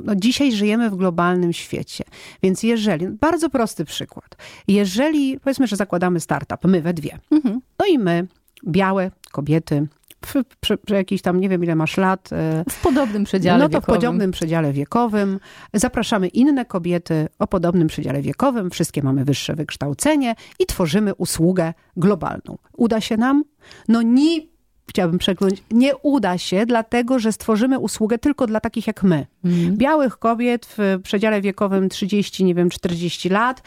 no 0.04 0.16
dzisiaj 0.16 0.52
żyjemy 0.52 0.90
w 0.90 0.96
globalnym 0.96 1.52
świecie, 1.52 2.04
więc 2.42 2.62
jeżeli, 2.62 3.08
bardzo 3.08 3.50
prosty 3.50 3.84
przykład, 3.84 4.36
jeżeli 4.68 5.40
powiedzmy, 5.40 5.66
że 5.66 5.76
zakładamy 5.76 6.20
startup, 6.20 6.64
my 6.64 6.82
we 6.82 6.94
dwie, 6.94 7.18
mhm. 7.30 7.60
no 7.78 7.86
i 7.86 7.98
my, 7.98 8.26
białe 8.66 9.10
kobiety, 9.32 9.86
przy, 10.20 10.44
przy, 10.60 10.76
przy 10.78 10.94
jakiś 10.94 11.22
tam, 11.22 11.40
nie 11.40 11.48
wiem 11.48 11.64
ile 11.64 11.74
masz 11.74 11.96
lat. 11.96 12.32
E, 12.32 12.64
w 12.70 12.82
podobnym 12.82 13.24
przedziale 13.24 13.58
No 13.58 13.68
to 13.68 13.78
wiekowym. 13.80 13.94
w 13.94 13.98
podobnym 13.98 14.30
przedziale 14.30 14.72
wiekowym. 14.72 15.40
Zapraszamy 15.74 16.28
inne 16.28 16.64
kobiety 16.64 17.28
o 17.38 17.46
podobnym 17.46 17.88
przedziale 17.88 18.22
wiekowym. 18.22 18.70
Wszystkie 18.70 19.02
mamy 19.02 19.24
wyższe 19.24 19.54
wykształcenie 19.54 20.34
i 20.58 20.66
tworzymy 20.66 21.14
usługę 21.14 21.74
globalną. 21.96 22.58
Uda 22.76 23.00
się 23.00 23.16
nam? 23.16 23.44
No 23.88 24.02
ni 24.02 24.49
chciałabym 24.90 25.18
przekląć, 25.18 25.62
nie 25.70 25.96
uda 25.96 26.38
się, 26.38 26.66
dlatego 26.66 27.18
że 27.18 27.32
stworzymy 27.32 27.78
usługę 27.78 28.18
tylko 28.18 28.46
dla 28.46 28.60
takich 28.60 28.86
jak 28.86 29.02
my. 29.02 29.26
Mm. 29.44 29.76
Białych 29.76 30.18
kobiet 30.18 30.74
w 30.78 31.00
przedziale 31.02 31.40
wiekowym 31.40 31.88
30, 31.88 32.44
nie 32.44 32.54
wiem, 32.54 32.70
40 32.70 33.28
lat. 33.28 33.62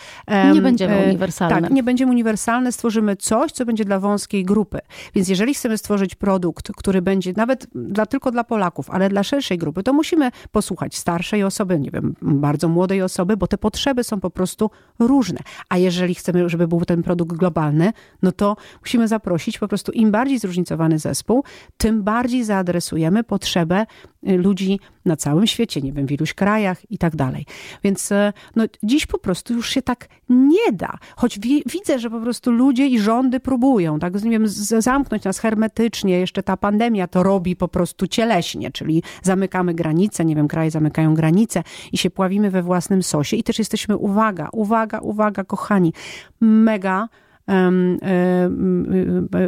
Nie 0.54 0.62
będziemy 0.62 0.96
e, 0.96 1.06
uniwersalne. 1.06 1.62
Tak, 1.62 1.72
nie 1.72 1.84
będziemy 1.84 2.12
uniwersalne. 2.12 2.72
Stworzymy 2.72 3.16
coś, 3.16 3.52
co 3.52 3.66
będzie 3.66 3.86
dla 3.86 4.00
wąskiej 4.00 4.46
grupy. 4.46 4.80
Więc 5.16 5.28
jeżeli 5.30 5.54
chcemy 5.54 5.78
stworzyć 5.78 6.16
produkt, 6.16 6.72
który 6.78 7.02
będzie 7.02 7.34
nawet 7.38 7.68
dla, 7.76 8.06
tylko 8.06 8.32
dla 8.32 8.44
Polaków, 8.44 8.90
ale 8.90 9.10
dla 9.10 9.24
szerszej 9.24 9.58
grupy, 9.58 9.84
to 9.84 9.94
musimy 9.94 10.32
posłuchać 10.52 10.98
starszej 10.98 11.44
osoby, 11.44 11.80
nie 11.80 11.92
wiem, 11.92 12.16
bardzo 12.22 12.68
młodej 12.68 13.02
osoby, 13.02 13.38
bo 13.38 13.48
te 13.48 13.58
potrzeby 13.58 14.04
są 14.04 14.20
po 14.20 14.30
prostu 14.30 14.70
różne. 15.00 15.40
A 15.70 15.78
jeżeli 15.78 16.16
chcemy, 16.16 16.50
żeby 16.50 16.68
był 16.68 16.86
ten 16.86 17.04
produkt 17.04 17.38
globalny, 17.38 17.94
no 18.22 18.32
to 18.32 18.56
musimy 18.82 19.08
zaprosić 19.08 19.60
po 19.60 19.68
prostu 19.68 19.92
im 19.92 20.12
bardziej 20.12 20.40
zróżnicowany 20.40 21.00
zespół, 21.00 21.13
zespół, 21.14 21.44
tym 21.78 22.04
bardziej 22.04 22.44
zaadresujemy 22.44 23.24
potrzebę 23.24 23.86
y, 24.28 24.38
ludzi 24.38 24.80
na 25.06 25.16
całym 25.16 25.48
świecie, 25.48 25.82
nie 25.82 25.94
wiem, 25.94 26.08
w 26.08 26.12
iluś 26.12 26.34
krajach 26.34 26.92
i 26.92 26.98
tak 26.98 27.16
dalej. 27.16 27.46
Więc 27.84 28.12
e, 28.12 28.34
no, 28.56 28.64
dziś 28.84 29.06
po 29.06 29.18
prostu 29.18 29.54
już 29.54 29.70
się 29.70 29.82
tak 29.82 30.08
nie 30.30 30.72
da. 30.72 30.98
Choć 31.16 31.40
wi 31.40 31.64
widzę, 31.66 32.00
że 32.00 32.10
po 32.10 32.20
prostu 32.20 32.52
ludzie 32.52 32.88
i 32.88 33.00
rządy 33.00 33.40
próbują, 33.40 34.00
tak, 34.00 34.24
nie 34.24 34.32
wiem, 34.32 34.48
zamknąć 34.48 35.24
nas 35.24 35.40
hermetycznie, 35.40 36.20
jeszcze 36.20 36.44
ta 36.44 36.58
pandemia 36.58 37.08
to 37.08 37.24
robi 37.24 37.56
po 37.56 37.68
prostu 37.68 38.08
cieleśnie, 38.08 38.72
czyli 38.72 39.04
zamykamy 39.22 39.74
granice, 39.74 40.26
nie 40.26 40.36
wiem, 40.36 40.48
kraje 40.48 40.72
zamykają 40.72 41.14
granice 41.14 41.64
i 41.92 41.98
się 41.98 42.10
pławimy 42.10 42.52
we 42.52 42.64
własnym 42.64 43.04
sosie 43.04 43.38
i 43.38 43.44
też 43.44 43.60
jesteśmy, 43.60 43.98
uwaga, 43.98 44.50
uwaga, 44.52 45.00
uwaga, 45.00 45.44
kochani, 45.44 45.94
mega 46.42 47.10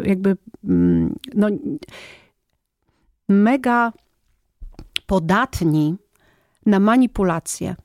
jakby 0.04 0.38
no, 1.34 1.48
mega 3.30 3.94
podatni 5.06 5.96
na 6.66 6.80
manipulacje. 6.80 7.76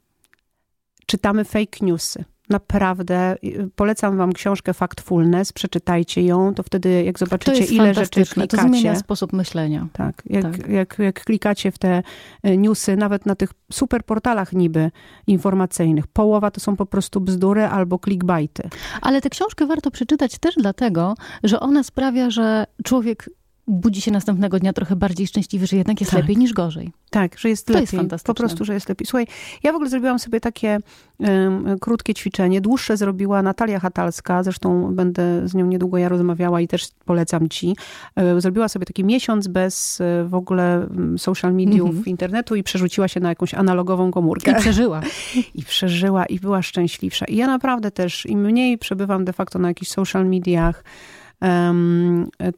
Czytamy 1.07 1.45
fake 1.45 1.79
newsy 1.83 2.25
naprawdę 2.51 3.37
y, 3.45 3.71
polecam 3.77 4.17
wam 4.17 4.33
książkę 4.33 4.75
Factfulness, 4.75 5.53
przeczytajcie 5.53 6.23
ją, 6.23 6.55
to 6.55 6.63
wtedy 6.63 7.05
jak 7.05 7.19
zobaczycie 7.19 7.65
ile 7.65 7.95
rzeczy 7.95 8.25
klikacie. 8.25 8.57
To 8.57 8.69
zmienia 8.69 8.97
sposób 8.97 9.33
myślenia. 9.33 9.87
Tak, 9.93 10.23
jak, 10.27 10.43
tak. 10.43 10.69
Jak, 10.69 10.99
jak 10.99 11.25
klikacie 11.25 11.73
w 11.73 11.79
te 11.79 12.03
y, 12.47 12.57
newsy, 12.57 12.97
nawet 12.97 13.27
na 13.27 13.35
tych 13.35 13.51
super 13.73 14.05
portalach 14.05 14.53
niby 14.53 14.91
informacyjnych, 15.27 16.07
połowa 16.07 16.51
to 16.51 16.61
są 16.61 16.77
po 16.77 16.87
prostu 16.87 17.21
bzdury 17.21 17.65
albo 17.65 17.99
clickbaity. 17.99 18.69
Ale 19.03 19.21
tę 19.21 19.31
książkę 19.31 19.67
warto 19.67 19.91
przeczytać 19.91 20.39
też 20.39 20.55
dlatego, 20.55 21.15
że 21.43 21.61
ona 21.61 21.83
sprawia, 21.83 22.31
że 22.31 22.65
człowiek 22.85 23.31
budzi 23.71 24.01
się 24.01 24.11
następnego 24.11 24.59
dnia 24.59 24.73
trochę 24.73 24.97
bardziej 24.97 25.27
szczęśliwy, 25.27 25.67
że 25.67 25.77
jednak 25.77 26.01
jest 26.01 26.13
tak. 26.13 26.21
lepiej 26.21 26.37
niż 26.37 26.53
gorzej. 26.53 26.93
Tak, 27.11 27.39
że 27.39 27.49
jest 27.49 27.67
to 27.67 27.73
lepiej. 27.73 27.83
Jest 27.83 27.93
fantastyczne. 27.93 28.35
Po 28.35 28.39
prostu, 28.39 28.65
że 28.65 28.75
jest 28.75 28.89
lepiej. 28.89 29.07
Słuchaj, 29.07 29.27
ja 29.63 29.73
w 29.73 29.75
ogóle 29.75 29.91
zrobiłam 29.91 30.19
sobie 30.19 30.41
takie 30.41 30.79
um, 31.19 31.79
krótkie 31.81 32.15
ćwiczenie. 32.15 32.61
Dłuższe 32.61 32.97
zrobiła 32.97 33.43
Natalia 33.43 33.81
Hatalska, 33.81 34.43
zresztą 34.43 34.95
będę 34.95 35.49
z 35.49 35.55
nią 35.55 35.67
niedługo 35.67 35.99
ja 35.99 36.09
rozmawiała 36.09 36.61
i 36.61 36.69
też 36.69 36.89
polecam 37.05 37.49
ci. 37.49 37.77
E, 38.17 38.41
zrobiła 38.41 38.69
sobie 38.69 38.87
taki 38.87 39.05
miesiąc 39.05 39.49
bez 39.49 40.01
e, 40.01 40.25
w 40.25 40.35
ogóle 40.35 40.87
social 41.17 41.55
mediów, 41.55 41.91
mm 41.91 42.03
-hmm. 42.03 42.09
internetu 42.09 42.55
i 42.55 42.63
przerzuciła 42.63 43.09
się 43.09 43.21
na 43.21 43.29
jakąś 43.29 43.55
analogową 43.55 44.11
komórkę. 44.11 44.53
I 44.53 44.55
przeżyła. 44.55 45.01
I 45.55 45.63
przeżyła 45.63 46.27
i 46.27 46.41
była 46.41 46.63
szczęśliwsza. 46.63 47.25
I 47.25 47.37
ja 47.37 47.47
naprawdę 47.47 47.91
też 47.91 48.27
im 48.27 48.41
mniej 48.41 48.79
przebywam 48.79 49.25
de 49.25 49.33
facto 49.33 49.59
na 49.59 49.69
jakichś 49.69 49.91
social 49.91 50.29
mediach, 50.29 50.85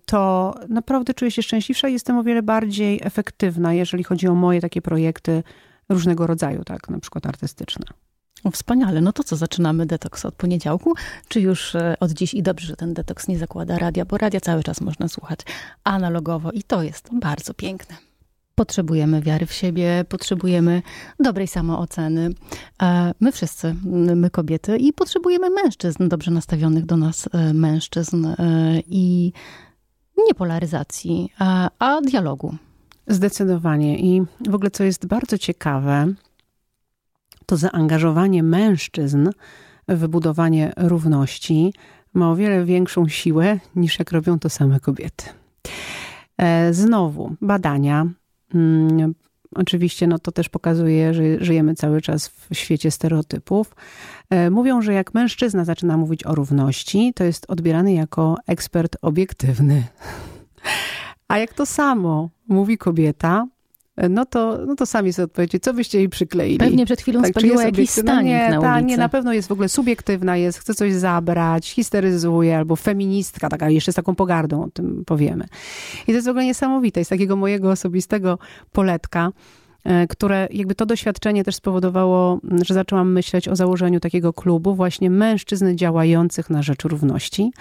to 0.06 0.54
naprawdę 0.68 1.14
czuję 1.14 1.30
się 1.30 1.42
szczęśliwsza 1.42 1.88
i 1.88 1.92
jestem 1.92 2.18
o 2.18 2.22
wiele 2.22 2.42
bardziej 2.42 3.00
efektywna, 3.02 3.74
jeżeli 3.74 4.04
chodzi 4.04 4.28
o 4.28 4.34
moje 4.34 4.60
takie 4.60 4.82
projekty 4.82 5.42
różnego 5.88 6.26
rodzaju, 6.26 6.64
tak, 6.64 6.88
na 6.88 6.98
przykład 6.98 7.26
artystyczne. 7.26 7.86
Wspaniale. 8.52 9.00
No 9.00 9.12
to 9.12 9.24
co, 9.24 9.36
zaczynamy 9.36 9.86
detoks 9.86 10.24
od 10.24 10.34
poniedziałku? 10.34 10.94
Czy 11.28 11.40
już 11.40 11.74
e, 11.74 11.96
od 12.00 12.10
dziś? 12.10 12.34
I 12.34 12.42
dobrze, 12.42 12.66
że 12.66 12.76
ten 12.76 12.94
detoks 12.94 13.28
nie 13.28 13.38
zakłada 13.38 13.78
radia, 13.78 14.04
bo 14.04 14.18
radia 14.18 14.40
cały 14.40 14.62
czas 14.62 14.80
można 14.80 15.08
słuchać 15.08 15.40
analogowo 15.84 16.50
i 16.50 16.62
to 16.62 16.82
jest 16.82 17.08
bardzo 17.12 17.54
piękne. 17.54 18.11
Potrzebujemy 18.62 19.22
wiary 19.22 19.46
w 19.46 19.52
siebie, 19.52 20.04
potrzebujemy 20.08 20.82
dobrej 21.20 21.48
samooceny. 21.48 22.30
E, 22.82 23.14
my 23.20 23.32
wszyscy, 23.32 23.74
my 24.16 24.30
kobiety, 24.30 24.76
i 24.76 24.92
potrzebujemy 24.92 25.50
mężczyzn, 25.50 26.08
dobrze 26.08 26.30
nastawionych 26.30 26.86
do 26.86 26.96
nas 26.96 27.28
e, 27.32 27.54
mężczyzn 27.54 28.26
e, 28.26 28.34
i 28.86 29.32
nie 30.28 30.34
polaryzacji, 30.34 31.32
a, 31.38 31.70
a 31.78 32.00
dialogu. 32.00 32.56
Zdecydowanie. 33.06 33.98
I 33.98 34.22
w 34.48 34.54
ogóle, 34.54 34.70
co 34.70 34.84
jest 34.84 35.06
bardzo 35.06 35.38
ciekawe, 35.38 36.06
to 37.46 37.56
zaangażowanie 37.56 38.42
mężczyzn 38.42 39.30
w 39.88 39.98
wybudowanie 39.98 40.72
równości 40.76 41.72
ma 42.14 42.30
o 42.30 42.36
wiele 42.36 42.64
większą 42.64 43.08
siłę 43.08 43.58
niż 43.76 43.98
jak 43.98 44.12
robią 44.12 44.38
to 44.38 44.50
same 44.50 44.80
kobiety. 44.80 45.24
Znowu, 46.70 47.36
badania 47.40 48.06
oczywiście 49.54 50.06
no, 50.06 50.18
to 50.18 50.32
też 50.32 50.48
pokazuje, 50.48 51.14
że 51.14 51.22
żyjemy 51.44 51.74
cały 51.74 52.00
czas 52.00 52.28
w 52.28 52.54
świecie 52.54 52.90
stereotypów. 52.90 53.76
E, 54.30 54.50
mówią, 54.50 54.82
że 54.82 54.92
jak 54.92 55.14
mężczyzna 55.14 55.64
zaczyna 55.64 55.96
mówić 55.96 56.26
o 56.26 56.34
równości, 56.34 57.12
to 57.14 57.24
jest 57.24 57.50
odbierany 57.50 57.92
jako 57.92 58.36
ekspert 58.46 58.96
obiektywny. 59.02 59.84
A 61.28 61.38
jak 61.38 61.54
to 61.54 61.66
samo 61.66 62.30
mówi 62.48 62.78
kobieta, 62.78 63.46
no 64.10 64.24
to, 64.26 64.58
no 64.66 64.74
to 64.74 64.86
sami 64.86 65.12
sobie 65.12 65.24
odpowiecie, 65.24 65.60
co 65.60 65.74
byście 65.74 65.98
jej 65.98 66.08
przykleili. 66.08 66.58
Pewnie 66.58 66.84
przed 66.86 67.00
chwilą 67.00 67.22
tak, 67.22 67.30
spaliła 67.30 67.62
jakiś 67.64 67.90
stanik 67.90 68.26
nie, 68.26 68.50
na 68.50 68.60
ta, 68.60 68.80
nie, 68.80 68.96
na 68.96 69.08
pewno 69.08 69.32
jest 69.32 69.48
w 69.48 69.52
ogóle 69.52 69.68
subiektywna, 69.68 70.36
jest, 70.36 70.58
chce 70.58 70.74
coś 70.74 70.92
zabrać, 70.92 71.70
histeryzuje, 71.70 72.56
albo 72.56 72.76
feministka, 72.76 73.48
taka 73.48 73.70
jeszcze 73.70 73.92
z 73.92 73.94
taką 73.94 74.14
pogardą 74.14 74.64
o 74.64 74.70
tym 74.70 75.04
powiemy. 75.06 75.44
I 76.02 76.06
to 76.06 76.12
jest 76.12 76.26
w 76.26 76.30
ogóle 76.30 76.44
niesamowite, 76.44 77.04
z 77.04 77.08
takiego 77.08 77.36
mojego 77.36 77.70
osobistego 77.70 78.38
poletka, 78.72 79.32
E, 79.32 79.61
które 80.08 80.48
jakby 80.50 80.74
to 80.74 80.86
doświadczenie 80.86 81.44
też 81.44 81.54
spowodowało, 81.54 82.40
że 82.66 82.74
zaczęłam 82.74 83.12
myśleć 83.12 83.48
o 83.48 83.56
założeniu 83.56 84.00
takiego 84.00 84.32
klubu 84.32 84.74
właśnie 84.74 85.10
mężczyzn 85.10 85.76
działających 85.76 86.50
na 86.50 86.62
rzecz 86.62 86.84
równości. 86.84 87.52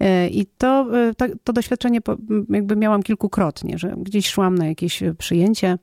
E, 0.00 0.28
I 0.28 0.46
to, 0.58 0.86
e, 1.08 1.12
to 1.44 1.52
doświadczenie 1.52 2.00
jakby 2.50 2.76
miałam 2.76 3.02
kilkukrotnie, 3.02 3.78
że 3.78 3.94
gdzieś 3.96 4.28
szłam 4.28 4.54
na 4.54 4.66
jakieś 4.66 5.02
przyjęcie 5.18 5.78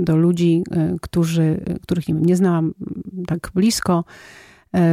do 0.00 0.16
ludzi, 0.16 0.62
którzy, 1.00 1.60
których 1.82 2.08
nie, 2.08 2.14
wiem, 2.14 2.26
nie 2.26 2.36
znałam 2.36 2.74
tak 3.26 3.50
blisko, 3.54 4.04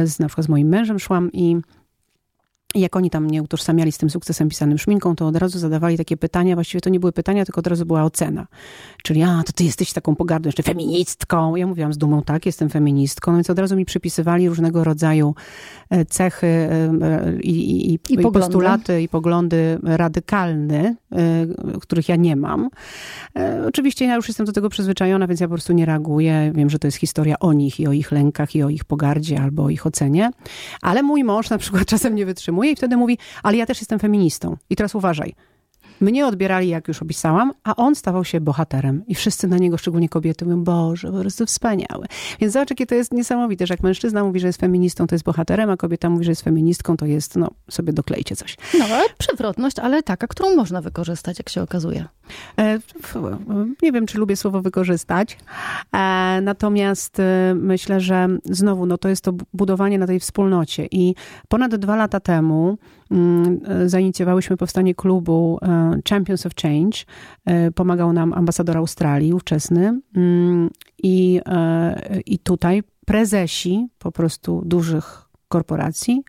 z, 0.04 0.18
na 0.18 0.26
przykład 0.26 0.44
z 0.44 0.48
moim 0.48 0.68
mężem 0.68 0.98
szłam 0.98 1.32
i 1.32 1.56
jak 2.74 2.96
oni 2.96 3.10
tam 3.10 3.24
mnie 3.24 3.42
utożsamiali 3.42 3.92
z 3.92 3.98
tym 3.98 4.10
sukcesem 4.10 4.48
pisanym 4.48 4.78
szminką, 4.78 5.16
to 5.16 5.26
od 5.26 5.36
razu 5.36 5.58
zadawali 5.58 5.96
takie 5.96 6.16
pytania, 6.16 6.54
właściwie 6.54 6.80
to 6.80 6.90
nie 6.90 7.00
były 7.00 7.12
pytania, 7.12 7.44
tylko 7.44 7.58
od 7.58 7.66
razu 7.66 7.86
była 7.86 8.04
ocena. 8.04 8.46
Czyli, 9.02 9.22
a, 9.22 9.42
to 9.46 9.52
ty 9.52 9.64
jesteś 9.64 9.92
taką 9.92 10.16
pogardą, 10.16 10.48
jeszcze 10.48 10.62
feministką. 10.62 11.56
Ja 11.56 11.66
mówiłam 11.66 11.92
z 11.92 11.98
dumą, 11.98 12.22
tak, 12.22 12.46
jestem 12.46 12.68
feministką. 12.68 13.30
No 13.30 13.36
więc 13.36 13.50
od 13.50 13.58
razu 13.58 13.76
mi 13.76 13.84
przypisywali 13.84 14.48
różnego 14.48 14.84
rodzaju 14.84 15.34
e, 15.90 16.04
cechy 16.04 16.46
e, 16.46 16.90
i, 17.42 17.50
i, 17.50 17.92
i, 17.92 17.98
I, 18.08 18.14
i 18.14 18.18
postulaty, 18.18 19.02
i 19.02 19.08
poglądy 19.08 19.78
radykalne, 19.82 20.94
których 21.80 22.08
ja 22.08 22.16
nie 22.16 22.36
mam. 22.36 22.68
E, 23.36 23.64
oczywiście 23.68 24.04
ja 24.04 24.14
już 24.14 24.28
jestem 24.28 24.46
do 24.46 24.52
tego 24.52 24.68
przyzwyczajona, 24.68 25.26
więc 25.26 25.40
ja 25.40 25.46
po 25.46 25.54
prostu 25.54 25.72
nie 25.72 25.86
reaguję. 25.86 26.52
Wiem, 26.54 26.70
że 26.70 26.78
to 26.78 26.86
jest 26.86 26.98
historia 26.98 27.38
o 27.38 27.52
nich 27.52 27.80
i 27.80 27.86
o 27.86 27.92
ich 27.92 28.12
lękach 28.12 28.54
i 28.54 28.62
o 28.62 28.68
ich 28.68 28.84
pogardzie 28.84 29.40
albo 29.40 29.64
o 29.64 29.70
ich 29.70 29.86
ocenie. 29.86 30.30
Ale 30.82 31.02
mój 31.02 31.24
mąż 31.24 31.50
na 31.50 31.58
przykład 31.58 31.84
czasem 31.86 32.14
nie 32.14 32.26
wytrzymuje 32.26 32.59
i 32.64 32.76
wtedy 32.76 32.96
mówi, 32.96 33.18
ale 33.42 33.56
ja 33.56 33.66
też 33.66 33.80
jestem 33.80 33.98
feministą. 33.98 34.56
I 34.70 34.76
teraz 34.76 34.94
uważaj. 34.94 35.34
Mnie 36.00 36.26
odbierali, 36.26 36.68
jak 36.68 36.88
już 36.88 37.02
opisałam, 37.02 37.52
a 37.64 37.76
on 37.76 37.94
stawał 37.94 38.24
się 38.24 38.40
bohaterem. 38.40 39.02
I 39.06 39.14
wszyscy 39.14 39.48
na 39.48 39.58
niego, 39.58 39.78
szczególnie 39.78 40.08
kobiety, 40.08 40.44
mówią, 40.44 40.64
Boże, 40.64 41.12
po 41.12 41.20
prostu 41.20 41.46
wspaniały. 41.46 42.06
Więc 42.40 42.52
zobacz, 42.52 42.70
jakie 42.70 42.86
to 42.86 42.94
jest 42.94 43.12
niesamowite, 43.12 43.66
że 43.66 43.74
jak 43.74 43.82
mężczyzna 43.82 44.24
mówi, 44.24 44.40
że 44.40 44.46
jest 44.46 44.60
feministą, 44.60 45.06
to 45.06 45.14
jest 45.14 45.24
bohaterem, 45.24 45.70
a 45.70 45.76
kobieta 45.76 46.10
mówi, 46.10 46.24
że 46.24 46.30
jest 46.30 46.42
feministką, 46.42 46.96
to 46.96 47.06
jest, 47.06 47.36
no, 47.36 47.50
sobie 47.70 47.92
doklejcie 47.92 48.36
coś. 48.36 48.56
No, 48.78 48.84
ale 48.84 49.04
przewrotność, 49.18 49.78
ale 49.78 50.02
taka, 50.02 50.26
którą 50.26 50.56
można 50.56 50.80
wykorzystać, 50.80 51.38
jak 51.38 51.48
się 51.48 51.62
okazuje. 51.62 52.04
E, 52.58 52.78
nie 53.82 53.92
wiem, 53.92 54.06
czy 54.06 54.18
lubię 54.18 54.36
słowo 54.36 54.62
wykorzystać, 54.62 55.38
e, 55.92 56.40
natomiast 56.42 57.20
e, 57.20 57.54
myślę, 57.54 58.00
że 58.00 58.28
znowu, 58.44 58.86
no, 58.86 58.98
to 58.98 59.08
jest 59.08 59.24
to 59.24 59.32
budowanie 59.52 59.98
na 59.98 60.06
tej 60.06 60.20
wspólnocie. 60.20 60.86
I 60.90 61.14
ponad 61.48 61.76
dwa 61.76 61.96
lata 61.96 62.20
temu 62.20 62.78
zainicjowałyśmy 63.86 64.56
powstanie 64.56 64.94
klubu 64.94 65.58
Champions 66.08 66.46
of 66.46 66.52
Change. 66.54 66.98
Pomagał 67.74 68.12
nam 68.12 68.32
ambasador 68.32 68.76
Australii 68.76 69.32
ówczesny. 69.32 70.00
Mm, 70.16 70.70
I, 71.02 71.40
i 72.26 72.38
tutaj 72.38 72.82
prezesi 73.06 73.88
po 73.98 74.12
prostu 74.12 74.62
dużych 74.64 75.28
korporacji 75.48 76.22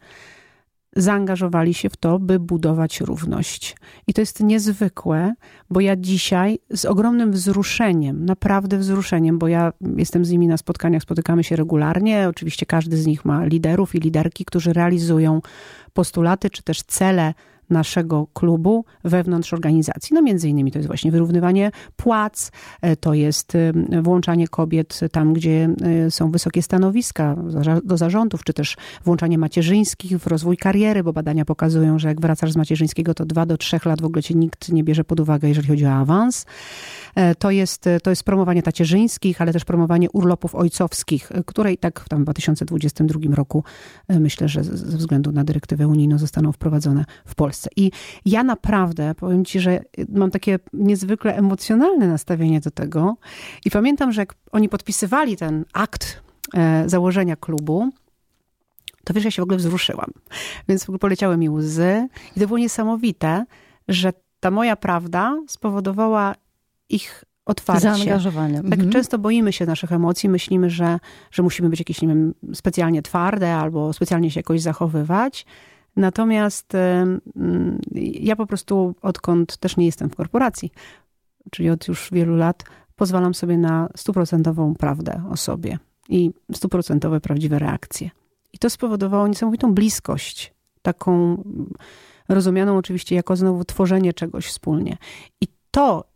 zaangażowali 0.95 1.73
się 1.73 1.89
w 1.89 1.97
to, 1.97 2.19
by 2.19 2.39
budować 2.39 3.01
równość. 3.01 3.75
I 4.08 4.13
to 4.13 4.21
jest 4.21 4.39
niezwykłe, 4.39 5.34
bo 5.69 5.80
ja 5.80 5.95
dzisiaj 5.95 6.60
z 6.73 6.86
ogromnym 6.86 7.32
wzruszeniem, 7.32 8.25
naprawdę 8.25 8.77
wzruszeniem, 8.77 9.39
bo 9.39 9.47
ja 9.47 9.73
jestem 9.97 10.25
z 10.25 10.32
nimi 10.32 10.47
na 10.47 10.58
spotkaniach, 10.58 11.01
spotykamy 11.01 11.43
się 11.43 11.56
regularnie. 11.56 12.27
Oczywiście 12.30 12.65
każdy 12.65 12.97
z 12.97 13.06
nich 13.06 13.25
ma 13.25 13.45
liderów 13.45 13.95
i 13.95 13.99
liderki, 13.99 14.45
którzy 14.45 14.73
realizują 14.73 15.41
postulaty 15.93 16.49
czy 16.49 16.63
też 16.63 16.82
cele 16.84 17.34
naszego 17.71 18.27
klubu 18.34 18.86
wewnątrz 19.03 19.53
organizacji. 19.53 20.13
No 20.13 20.21
między 20.21 20.49
innymi 20.49 20.71
to 20.71 20.79
jest 20.79 20.88
właśnie 20.88 21.12
wyrównywanie 21.12 21.71
płac, 21.95 22.51
e, 22.81 22.95
to 22.95 23.13
jest 23.13 23.55
e, 23.55 24.01
włączanie 24.01 24.47
kobiet 24.47 24.99
tam, 25.12 25.34
gdzie 25.34 25.69
e, 26.05 26.12
są 26.12 26.31
wysokie 26.31 26.62
stanowiska 26.62 27.36
do 27.84 27.97
zarządów, 27.97 28.43
czy 28.43 28.53
też 28.53 28.77
włączanie 29.05 29.38
macierzyńskich 29.38 30.17
w 30.17 30.27
rozwój 30.27 30.57
kariery, 30.57 31.03
bo 31.03 31.13
badania 31.13 31.45
pokazują, 31.45 31.99
że 31.99 32.07
jak 32.07 32.21
wracasz 32.21 32.51
z 32.51 32.55
macierzyńskiego, 32.55 33.13
to 33.13 33.25
dwa 33.25 33.45
do 33.45 33.57
trzech 33.57 33.86
lat 33.86 34.01
w 34.01 34.05
ogóle 34.05 34.23
cię 34.23 34.36
nikt 34.36 34.71
nie 34.71 34.84
bierze 34.84 35.03
pod 35.03 35.19
uwagę, 35.19 35.47
jeżeli 35.47 35.67
chodzi 35.67 35.86
o 35.86 35.91
awans. 35.91 36.45
To 37.39 37.51
jest, 37.51 37.86
to 38.03 38.10
jest 38.10 38.23
promowanie 38.23 38.63
tacierzyńskich, 38.63 39.41
ale 39.41 39.53
też 39.53 39.65
promowanie 39.65 40.12
urlopów 40.12 40.55
ojcowskich, 40.55 41.31
które 41.45 41.73
i 41.73 41.77
tak 41.77 41.99
w 41.99 42.10
tam 42.10 42.23
2022 42.23 43.36
roku 43.36 43.63
myślę, 44.10 44.47
że 44.47 44.63
ze 44.63 44.97
względu 44.97 45.31
na 45.31 45.43
dyrektywę 45.43 45.88
unijną 45.88 46.17
zostaną 46.17 46.51
wprowadzone 46.51 47.05
w 47.25 47.36
Polsce. 47.36 47.61
I 47.76 47.91
ja 48.26 48.43
naprawdę, 48.43 49.15
powiem 49.15 49.45
ci, 49.45 49.60
że 49.60 49.84
mam 50.10 50.32
takie 50.32 50.60
niezwykle 50.74 51.36
emocjonalne 51.36 52.08
nastawienie 52.08 52.60
do 52.60 52.71
tego. 52.71 53.17
I 53.65 53.71
pamiętam, 53.71 54.12
że 54.12 54.21
jak 54.21 54.36
oni 54.52 54.69
podpisywali 54.69 55.38
ten 55.38 55.65
akt 55.74 56.21
e, 56.54 56.84
założenia 56.89 57.36
klubu, 57.36 57.89
to 59.04 59.13
wiesz, 59.13 59.26
ja 59.26 59.32
się 59.32 59.41
w 59.41 59.43
ogóle 59.43 59.58
wzruszyłam. 59.58 60.12
Więc 60.67 60.84
w 60.84 60.89
ogóle 60.89 61.00
poleciały 61.00 61.38
mi 61.38 61.50
łzy. 61.50 62.08
I 62.36 62.39
to 62.39 62.47
było 62.47 62.60
niesamowite, 62.60 63.45
że 63.88 64.13
ta 64.39 64.52
moja 64.52 64.76
prawda 64.76 65.38
spowodowała 65.47 66.36
ich 66.89 67.26
otwarcie. 67.45 67.82
Zaangażowanie. 67.82 68.56
Tak 68.56 68.65
mhm. 68.74 68.89
często 68.89 69.19
boimy 69.19 69.54
się 69.54 69.65
naszych 69.65 69.91
emocji, 69.91 70.30
myślimy, 70.30 70.69
że, 70.69 71.00
że 71.32 71.43
musimy 71.43 71.69
być 71.69 71.80
jakieś, 71.80 72.02
nie 72.02 72.08
wiem, 72.08 72.34
specjalnie 72.54 73.02
twarde 73.02 73.56
albo 73.56 73.93
specjalnie 73.93 74.32
się 74.32 74.39
jakoś 74.39 74.62
zachowywać. 74.62 75.45
Natomiast 75.95 76.73
ja 78.01 78.36
po 78.36 78.45
prostu, 78.45 78.95
odkąd 79.01 79.58
też 79.58 79.77
nie 79.77 79.86
jestem 79.86 80.10
w 80.10 80.15
korporacji, 80.15 80.71
czyli 81.51 81.69
od 81.69 81.88
już 81.88 82.10
wielu 82.12 82.36
lat, 82.36 82.63
pozwalam 82.95 83.34
sobie 83.34 83.58
na 83.58 83.89
stuprocentową 83.95 84.75
prawdę 84.75 85.23
o 85.32 85.38
sobie 85.38 85.77
i 86.10 86.32
stuprocentowe 86.54 87.21
prawdziwe 87.21 87.60
reakcje. 87.60 88.10
I 88.54 88.58
to 88.58 88.69
spowodowało 88.69 89.27
niesamowitą 89.27 89.73
bliskość, 89.73 90.54
taką 90.82 91.43
rozumianą 92.30 92.77
oczywiście 92.77 93.15
jako 93.15 93.36
znowu 93.36 93.65
tworzenie 93.65 94.13
czegoś 94.13 94.45
wspólnie. 94.45 94.97
I 95.41 95.47
to 95.71 96.11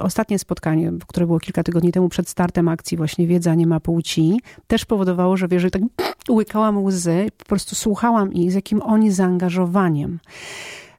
ostatnie 0.00 0.38
spotkanie, 0.38 0.92
które 1.06 1.26
było 1.26 1.40
kilka 1.40 1.62
tygodni 1.62 1.92
temu 1.92 2.08
przed 2.08 2.28
startem 2.28 2.68
akcji 2.68 2.96
właśnie 2.96 3.26
Wiedza 3.26 3.54
nie 3.54 3.66
ma 3.66 3.80
płci, 3.80 4.40
też 4.66 4.84
powodowało, 4.84 5.36
że 5.36 5.48
wiesz, 5.48 5.70
tak 5.70 5.82
łykałam 6.30 6.84
łzy, 6.84 7.28
po 7.38 7.44
prostu 7.44 7.74
słuchałam 7.74 8.32
ich, 8.32 8.52
z 8.52 8.54
jakim 8.54 8.82
oni 8.82 9.10
zaangażowaniem, 9.10 10.20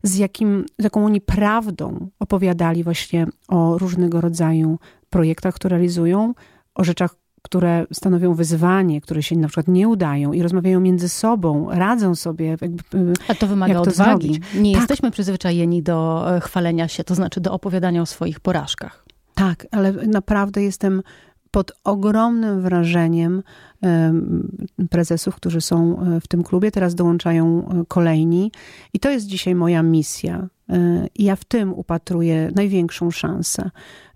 z, 0.03 0.15
jakim, 0.15 0.65
z 0.79 0.83
jaką 0.83 1.05
oni 1.05 1.21
prawdą 1.21 2.09
opowiadali 2.19 2.83
właśnie 2.83 3.27
o 3.47 3.77
różnego 3.77 4.21
rodzaju 4.21 4.79
projektach, 5.09 5.55
które 5.55 5.77
realizują, 5.77 6.33
o 6.75 6.83
rzeczach, 6.83 7.15
które 7.45 7.85
stanowią 7.93 8.33
wyzwanie, 8.33 9.01
które 9.01 9.23
się 9.23 9.35
na 9.37 9.47
przykład 9.47 9.67
nie 9.67 9.87
udają 9.87 10.33
i 10.33 10.41
rozmawiają 10.41 10.79
między 10.79 11.09
sobą, 11.09 11.67
radzą 11.71 12.15
sobie. 12.15 12.45
Jakby, 12.61 13.13
A 13.27 13.35
to 13.35 13.47
wymaga 13.47 13.73
to 13.73 13.81
odwagi. 13.81 14.33
Zrobić. 14.33 14.53
Nie 14.55 14.73
tak. 14.73 14.81
jesteśmy 14.81 15.11
przyzwyczajeni 15.11 15.83
do 15.83 16.25
e, 16.35 16.41
chwalenia 16.41 16.87
się, 16.87 17.03
to 17.03 17.15
znaczy 17.15 17.41
do 17.41 17.53
opowiadania 17.53 18.01
o 18.01 18.05
swoich 18.05 18.39
porażkach. 18.39 19.05
Tak, 19.35 19.67
ale 19.71 19.91
naprawdę 19.91 20.63
jestem 20.63 21.01
pod 21.51 21.71
ogromnym 21.83 22.61
wrażeniem 22.61 23.43
prezesów, 24.89 25.35
którzy 25.35 25.61
są 25.61 25.99
e, 25.99 26.21
w 26.21 26.27
tym 26.27 26.43
klubie. 26.43 26.71
Teraz 26.71 26.95
dołączają 26.95 27.69
e, 27.69 27.83
kolejni. 27.87 28.51
I 28.93 28.99
to 28.99 29.09
jest 29.09 29.25
dzisiaj 29.25 29.55
moja 29.55 29.83
misja. 29.83 30.47
I 31.15 31.23
ja 31.23 31.35
w 31.35 31.45
tym 31.45 31.73
upatruję 31.73 32.51
największą 32.55 33.11
szansę 33.11 33.69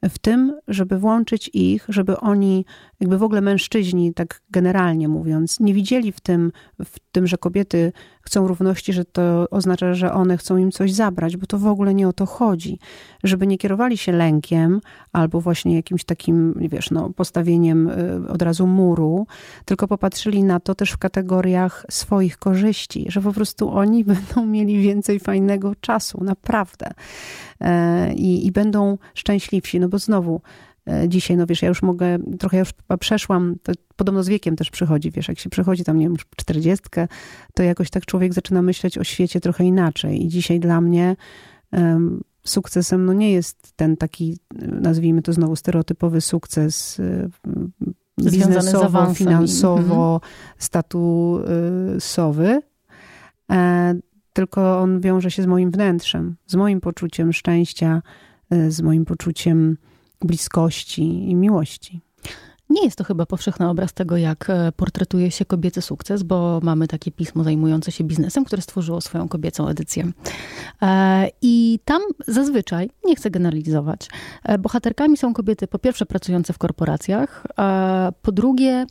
w 0.09 0.19
tym, 0.19 0.59
żeby 0.67 0.99
włączyć 0.99 1.49
ich, 1.53 1.85
żeby 1.89 2.17
oni, 2.17 2.65
jakby 2.99 3.17
w 3.17 3.23
ogóle 3.23 3.41
mężczyźni, 3.41 4.13
tak 4.13 4.41
generalnie 4.51 5.07
mówiąc, 5.07 5.59
nie 5.59 5.73
widzieli 5.73 6.11
w 6.11 6.19
tym, 6.19 6.51
w 6.85 6.99
tym, 7.11 7.27
że 7.27 7.37
kobiety 7.37 7.91
chcą 8.21 8.47
równości, 8.47 8.93
że 8.93 9.05
to 9.05 9.49
oznacza, 9.49 9.93
że 9.93 10.13
one 10.13 10.37
chcą 10.37 10.57
im 10.57 10.71
coś 10.71 10.93
zabrać, 10.93 11.37
bo 11.37 11.45
to 11.45 11.57
w 11.57 11.67
ogóle 11.67 11.93
nie 11.93 12.07
o 12.07 12.13
to 12.13 12.25
chodzi. 12.25 12.79
Żeby 13.23 13.47
nie 13.47 13.57
kierowali 13.57 13.97
się 13.97 14.11
lękiem 14.11 14.81
albo 15.11 15.41
właśnie 15.41 15.75
jakimś 15.75 16.03
takim, 16.03 16.53
wiesz, 16.69 16.91
no, 16.91 17.09
postawieniem 17.09 17.91
od 18.29 18.41
razu 18.41 18.67
muru, 18.67 19.27
tylko 19.65 19.87
popatrzyli 19.87 20.43
na 20.43 20.59
to 20.59 20.75
też 20.75 20.91
w 20.91 20.97
kategoriach 20.97 21.85
swoich 21.89 22.37
korzyści, 22.37 23.05
że 23.09 23.21
po 23.21 23.33
prostu 23.33 23.69
oni 23.69 24.03
będą 24.13 24.45
mieli 24.45 24.81
więcej 24.81 25.19
fajnego 25.19 25.75
czasu, 25.81 26.23
naprawdę. 26.23 26.91
E, 27.61 28.13
I, 28.13 28.47
i 28.47 28.51
będą 28.51 28.97
szczęśliwsi. 29.13 29.79
No 29.79 29.89
bo 29.89 29.99
znowu, 29.99 30.41
e, 30.87 31.09
dzisiaj, 31.09 31.37
no 31.37 31.45
wiesz, 31.45 31.61
ja 31.61 31.67
już 31.67 31.81
mogę, 31.81 32.19
trochę 32.39 32.57
ja 32.57 32.61
już 32.61 32.73
przeszłam, 32.99 33.55
to 33.63 33.71
podobno 33.95 34.23
z 34.23 34.27
wiekiem 34.27 34.55
też 34.55 34.69
przychodzi, 34.69 35.11
wiesz, 35.11 35.27
jak 35.27 35.39
się 35.39 35.49
przechodzi 35.49 35.83
tam, 35.83 35.97
nie 35.97 36.05
wiem, 36.05 36.15
czterdziestkę, 36.35 37.07
to 37.53 37.63
jakoś 37.63 37.89
tak 37.89 38.05
człowiek 38.05 38.33
zaczyna 38.33 38.61
myśleć 38.61 38.97
o 38.97 39.03
świecie 39.03 39.39
trochę 39.39 39.65
inaczej. 39.65 40.25
I 40.25 40.27
dzisiaj 40.27 40.59
dla 40.59 40.81
mnie 40.81 41.15
um, 41.71 42.21
sukcesem, 42.43 43.05
no 43.05 43.13
nie 43.13 43.31
jest 43.31 43.73
ten 43.75 43.97
taki, 43.97 44.37
nazwijmy 44.81 45.21
to 45.21 45.33
znowu 45.33 45.55
stereotypowy 45.55 46.21
sukces 46.21 46.99
um, 47.45 47.71
biznesowo, 48.23 49.13
finansowo, 49.13 50.13
mhm. 50.13 50.31
statusowy, 50.57 52.11
e, 53.51 53.95
tylko 54.33 54.79
on 54.79 55.01
wiąże 55.01 55.31
się 55.31 55.43
z 55.43 55.45
moim 55.45 55.71
wnętrzem, 55.71 56.35
z 56.47 56.55
moim 56.55 56.81
poczuciem 56.81 57.33
szczęścia, 57.33 58.01
y, 58.53 58.71
z 58.71 58.81
moim 58.81 59.05
poczuciem 59.05 59.77
bliskości 60.21 61.29
i 61.29 61.35
miłości. 61.35 62.01
Nie 62.69 62.83
jest 62.85 62.97
to 62.97 63.03
chyba 63.03 63.25
powszechny 63.25 63.69
obraz 63.69 63.93
tego, 63.93 64.17
jak 64.17 64.49
e, 64.49 64.71
portretuje 64.71 65.31
się 65.31 65.45
kobiecy 65.45 65.81
sukces, 65.81 66.23
bo 66.23 66.59
mamy 66.63 66.87
takie 66.87 67.11
pismo 67.11 67.43
zajmujące 67.43 67.91
się 67.91 68.03
biznesem, 68.03 68.45
które 68.45 68.61
stworzyło 68.61 69.01
swoją 69.01 69.27
kobiecą 69.27 69.67
edycję. 69.67 70.11
E, 70.81 71.29
I 71.41 71.79
tam 71.85 72.01
zazwyczaj, 72.27 72.89
nie 73.05 73.15
chcę 73.15 73.29
generalizować, 73.31 74.07
e, 74.43 74.57
bohaterkami 74.57 75.17
są 75.17 75.33
kobiety 75.33 75.67
po 75.67 75.79
pierwsze 75.79 76.05
pracujące 76.05 76.53
w 76.53 76.57
korporacjach, 76.57 77.47
po 78.21 78.31
drugie 78.31 78.85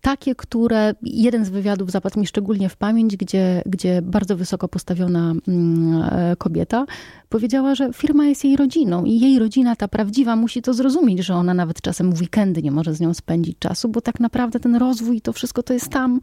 takie, 0.00 0.34
które, 0.34 0.94
jeden 1.02 1.44
z 1.44 1.50
wywiadów 1.50 1.90
zapadł 1.90 2.20
mi 2.20 2.26
szczególnie 2.26 2.68
w 2.68 2.76
pamięć, 2.76 3.16
gdzie, 3.16 3.62
gdzie 3.66 4.02
bardzo 4.02 4.36
wysoko 4.36 4.68
postawiona 4.68 5.32
mm, 5.48 6.02
kobieta 6.38 6.86
powiedziała, 7.28 7.74
że 7.74 7.92
firma 7.92 8.26
jest 8.26 8.44
jej 8.44 8.56
rodziną 8.56 9.04
i 9.04 9.20
jej 9.20 9.38
rodzina, 9.38 9.76
ta 9.76 9.88
prawdziwa, 9.88 10.36
musi 10.36 10.62
to 10.62 10.74
zrozumieć, 10.74 11.18
że 11.18 11.34
ona 11.34 11.54
nawet 11.54 11.80
czasem 11.80 12.12
w 12.12 12.20
weekendy 12.20 12.61
nie 12.62 12.70
może 12.70 12.94
z 12.94 13.00
nią 13.00 13.14
spędzić 13.14 13.58
czasu, 13.58 13.88
bo 13.88 14.00
tak 14.00 14.20
naprawdę 14.20 14.60
ten 14.60 14.76
rozwój, 14.76 15.20
to 15.20 15.32
wszystko 15.32 15.62
to 15.62 15.74
jest 15.74 15.88
tam, 15.88 16.20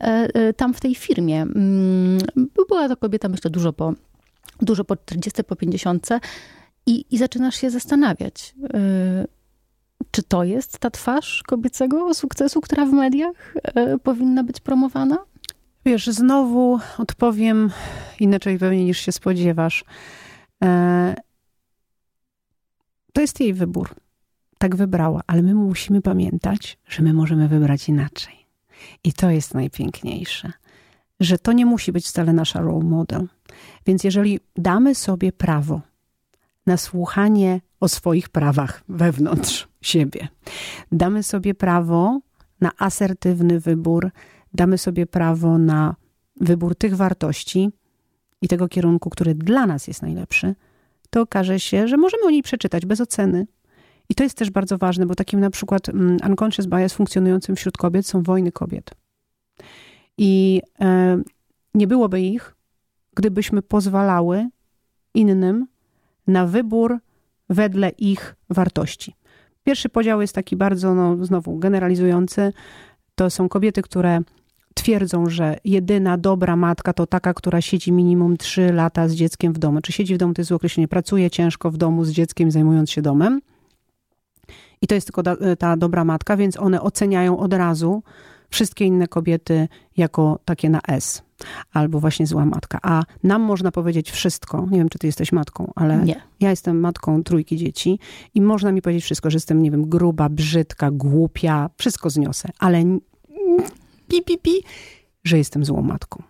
e, 0.00 0.04
e, 0.34 0.52
tam 0.52 0.74
w 0.74 0.80
tej 0.80 0.94
firmie. 0.94 1.42
Mm, 1.42 2.18
była 2.68 2.88
to 2.88 2.96
kobieta, 2.96 3.28
myślę, 3.28 3.50
dużo 3.50 3.72
po, 3.72 3.92
dużo 4.60 4.84
po 4.84 4.96
40, 4.96 5.44
po 5.44 5.56
50 5.56 6.08
i, 6.86 7.04
i 7.10 7.18
zaczynasz 7.18 7.56
się 7.56 7.70
zastanawiać, 7.70 8.54
e, 8.74 9.26
czy 10.10 10.22
to 10.22 10.44
jest 10.44 10.78
ta 10.78 10.90
twarz 10.90 11.42
kobiecego 11.42 12.14
sukcesu, 12.14 12.60
która 12.60 12.86
w 12.86 12.92
mediach 12.92 13.54
powinna 14.02 14.44
być 14.44 14.60
promowana? 14.60 15.18
Wiesz, 15.84 16.06
znowu 16.06 16.78
odpowiem 16.98 17.70
inaczej 18.20 18.58
pewnie 18.58 18.84
niż 18.84 18.98
się 18.98 19.12
spodziewasz. 19.12 19.84
To 23.12 23.20
jest 23.20 23.40
jej 23.40 23.54
wybór 23.54 23.94
tak 24.58 24.76
wybrała, 24.76 25.20
ale 25.26 25.42
my 25.42 25.54
musimy 25.54 26.02
pamiętać, 26.02 26.78
że 26.88 27.02
my 27.02 27.12
możemy 27.12 27.48
wybrać 27.48 27.88
inaczej. 27.88 28.46
I 29.04 29.12
to 29.12 29.30
jest 29.30 29.54
najpiękniejsze, 29.54 30.52
że 31.20 31.38
to 31.38 31.52
nie 31.52 31.66
musi 31.66 31.92
być 31.92 32.06
wcale 32.06 32.32
nasza 32.32 32.60
role 32.60 32.84
model. 32.84 33.28
Więc 33.86 34.04
jeżeli 34.04 34.40
damy 34.56 34.94
sobie 34.94 35.32
prawo 35.32 35.80
na 36.66 36.76
słuchanie 36.76 37.60
o 37.80 37.88
swoich 37.88 38.28
prawach 38.28 38.82
wewnątrz 38.88 39.68
siebie, 39.80 40.28
damy 40.92 41.22
sobie 41.22 41.54
prawo 41.54 42.20
na 42.60 42.72
asertywny 42.78 43.60
wybór, 43.60 44.10
damy 44.54 44.78
sobie 44.78 45.06
prawo 45.06 45.58
na 45.58 45.96
wybór 46.40 46.74
tych 46.74 46.96
wartości 46.96 47.70
i 48.42 48.48
tego 48.48 48.68
kierunku, 48.68 49.10
który 49.10 49.34
dla 49.34 49.66
nas 49.66 49.88
jest 49.88 50.02
najlepszy, 50.02 50.54
to 51.10 51.20
okaże 51.20 51.60
się, 51.60 51.88
że 51.88 51.96
możemy 51.96 52.24
o 52.24 52.30
niej 52.30 52.42
przeczytać 52.42 52.86
bez 52.86 53.00
oceny, 53.00 53.46
i 54.08 54.14
to 54.14 54.22
jest 54.22 54.38
też 54.38 54.50
bardzo 54.50 54.78
ważne, 54.78 55.06
bo 55.06 55.14
takim 55.14 55.40
na 55.40 55.50
przykład 55.50 55.88
mm, 55.88 56.16
unconscious 56.26 56.66
bias 56.66 56.92
funkcjonującym 56.92 57.56
wśród 57.56 57.76
kobiet 57.76 58.06
są 58.06 58.22
wojny 58.22 58.52
kobiet. 58.52 58.90
I 60.18 60.62
e, 60.80 61.22
nie 61.74 61.86
byłoby 61.86 62.20
ich, 62.20 62.54
gdybyśmy 63.16 63.62
pozwalały 63.62 64.48
innym 65.14 65.66
na 66.26 66.46
wybór 66.46 66.98
wedle 67.48 67.88
ich 67.88 68.36
wartości. 68.50 69.14
Pierwszy 69.64 69.88
podział 69.88 70.20
jest 70.20 70.34
taki 70.34 70.56
bardzo, 70.56 70.94
no, 70.94 71.24
znowu 71.24 71.58
generalizujący. 71.58 72.52
To 73.14 73.30
są 73.30 73.48
kobiety, 73.48 73.82
które 73.82 74.20
twierdzą, 74.74 75.28
że 75.28 75.56
jedyna 75.64 76.18
dobra 76.18 76.56
matka 76.56 76.92
to 76.92 77.06
taka, 77.06 77.34
która 77.34 77.60
siedzi 77.60 77.92
minimum 77.92 78.36
3 78.36 78.72
lata 78.72 79.08
z 79.08 79.12
dzieckiem 79.12 79.52
w 79.52 79.58
domu. 79.58 79.80
Czy 79.80 79.92
siedzi 79.92 80.14
w 80.14 80.18
domu, 80.18 80.34
to 80.34 80.40
jest 80.40 80.52
określenie, 80.52 80.88
pracuje 80.88 81.30
ciężko 81.30 81.70
w 81.70 81.76
domu 81.76 82.04
z 82.04 82.10
dzieckiem, 82.10 82.50
zajmując 82.50 82.90
się 82.90 83.02
domem. 83.02 83.40
I 84.82 84.86
to 84.86 84.94
jest 84.94 85.06
tylko 85.06 85.22
ta, 85.22 85.36
ta 85.58 85.76
dobra 85.76 86.04
matka, 86.04 86.36
więc 86.36 86.56
one 86.56 86.82
oceniają 86.82 87.38
od 87.38 87.52
razu 87.52 88.02
wszystkie 88.50 88.84
inne 88.84 89.08
kobiety 89.08 89.68
jako 89.96 90.38
takie 90.44 90.70
na 90.70 90.80
S. 90.88 91.22
Albo 91.72 92.00
właśnie 92.00 92.26
zła 92.26 92.44
matka. 92.44 92.78
A 92.82 93.02
nam 93.22 93.42
można 93.42 93.72
powiedzieć 93.72 94.10
wszystko. 94.10 94.66
Nie 94.70 94.78
wiem, 94.78 94.88
czy 94.88 94.98
ty 94.98 95.06
jesteś 95.06 95.32
matką, 95.32 95.72
ale 95.74 95.98
Nie. 95.98 96.22
ja 96.40 96.50
jestem 96.50 96.80
matką 96.80 97.22
trójki 97.22 97.56
dzieci 97.56 97.98
i 98.34 98.40
można 98.40 98.72
mi 98.72 98.82
powiedzieć 98.82 99.04
wszystko, 99.04 99.30
że 99.30 99.36
jestem, 99.36 99.62
nie 99.62 99.70
wiem, 99.70 99.88
gruba, 99.88 100.28
brzydka, 100.28 100.90
głupia, 100.90 101.70
wszystko 101.76 102.10
zniosę. 102.10 102.48
Ale 102.58 102.84
pi, 104.08 104.22
pi, 104.22 104.38
pi, 104.38 104.52
że 105.24 105.38
jestem 105.38 105.64
złą 105.64 105.82
matką. 105.82 106.22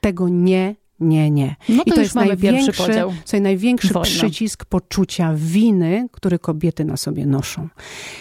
Tego 0.00 0.28
nie, 0.28 0.74
nie, 1.02 1.30
nie. 1.30 1.56
No 1.68 1.84
to, 1.84 1.90
I 1.90 1.94
to 1.94 2.00
jest 2.00 2.14
największy, 2.14 2.72
podział. 2.72 3.12
co 3.24 3.40
największy 3.40 3.92
Wojna. 3.92 4.04
przycisk 4.04 4.64
poczucia 4.64 5.32
winy, 5.36 6.08
który 6.12 6.38
kobiety 6.38 6.84
na 6.84 6.96
sobie 6.96 7.26
noszą. 7.26 7.68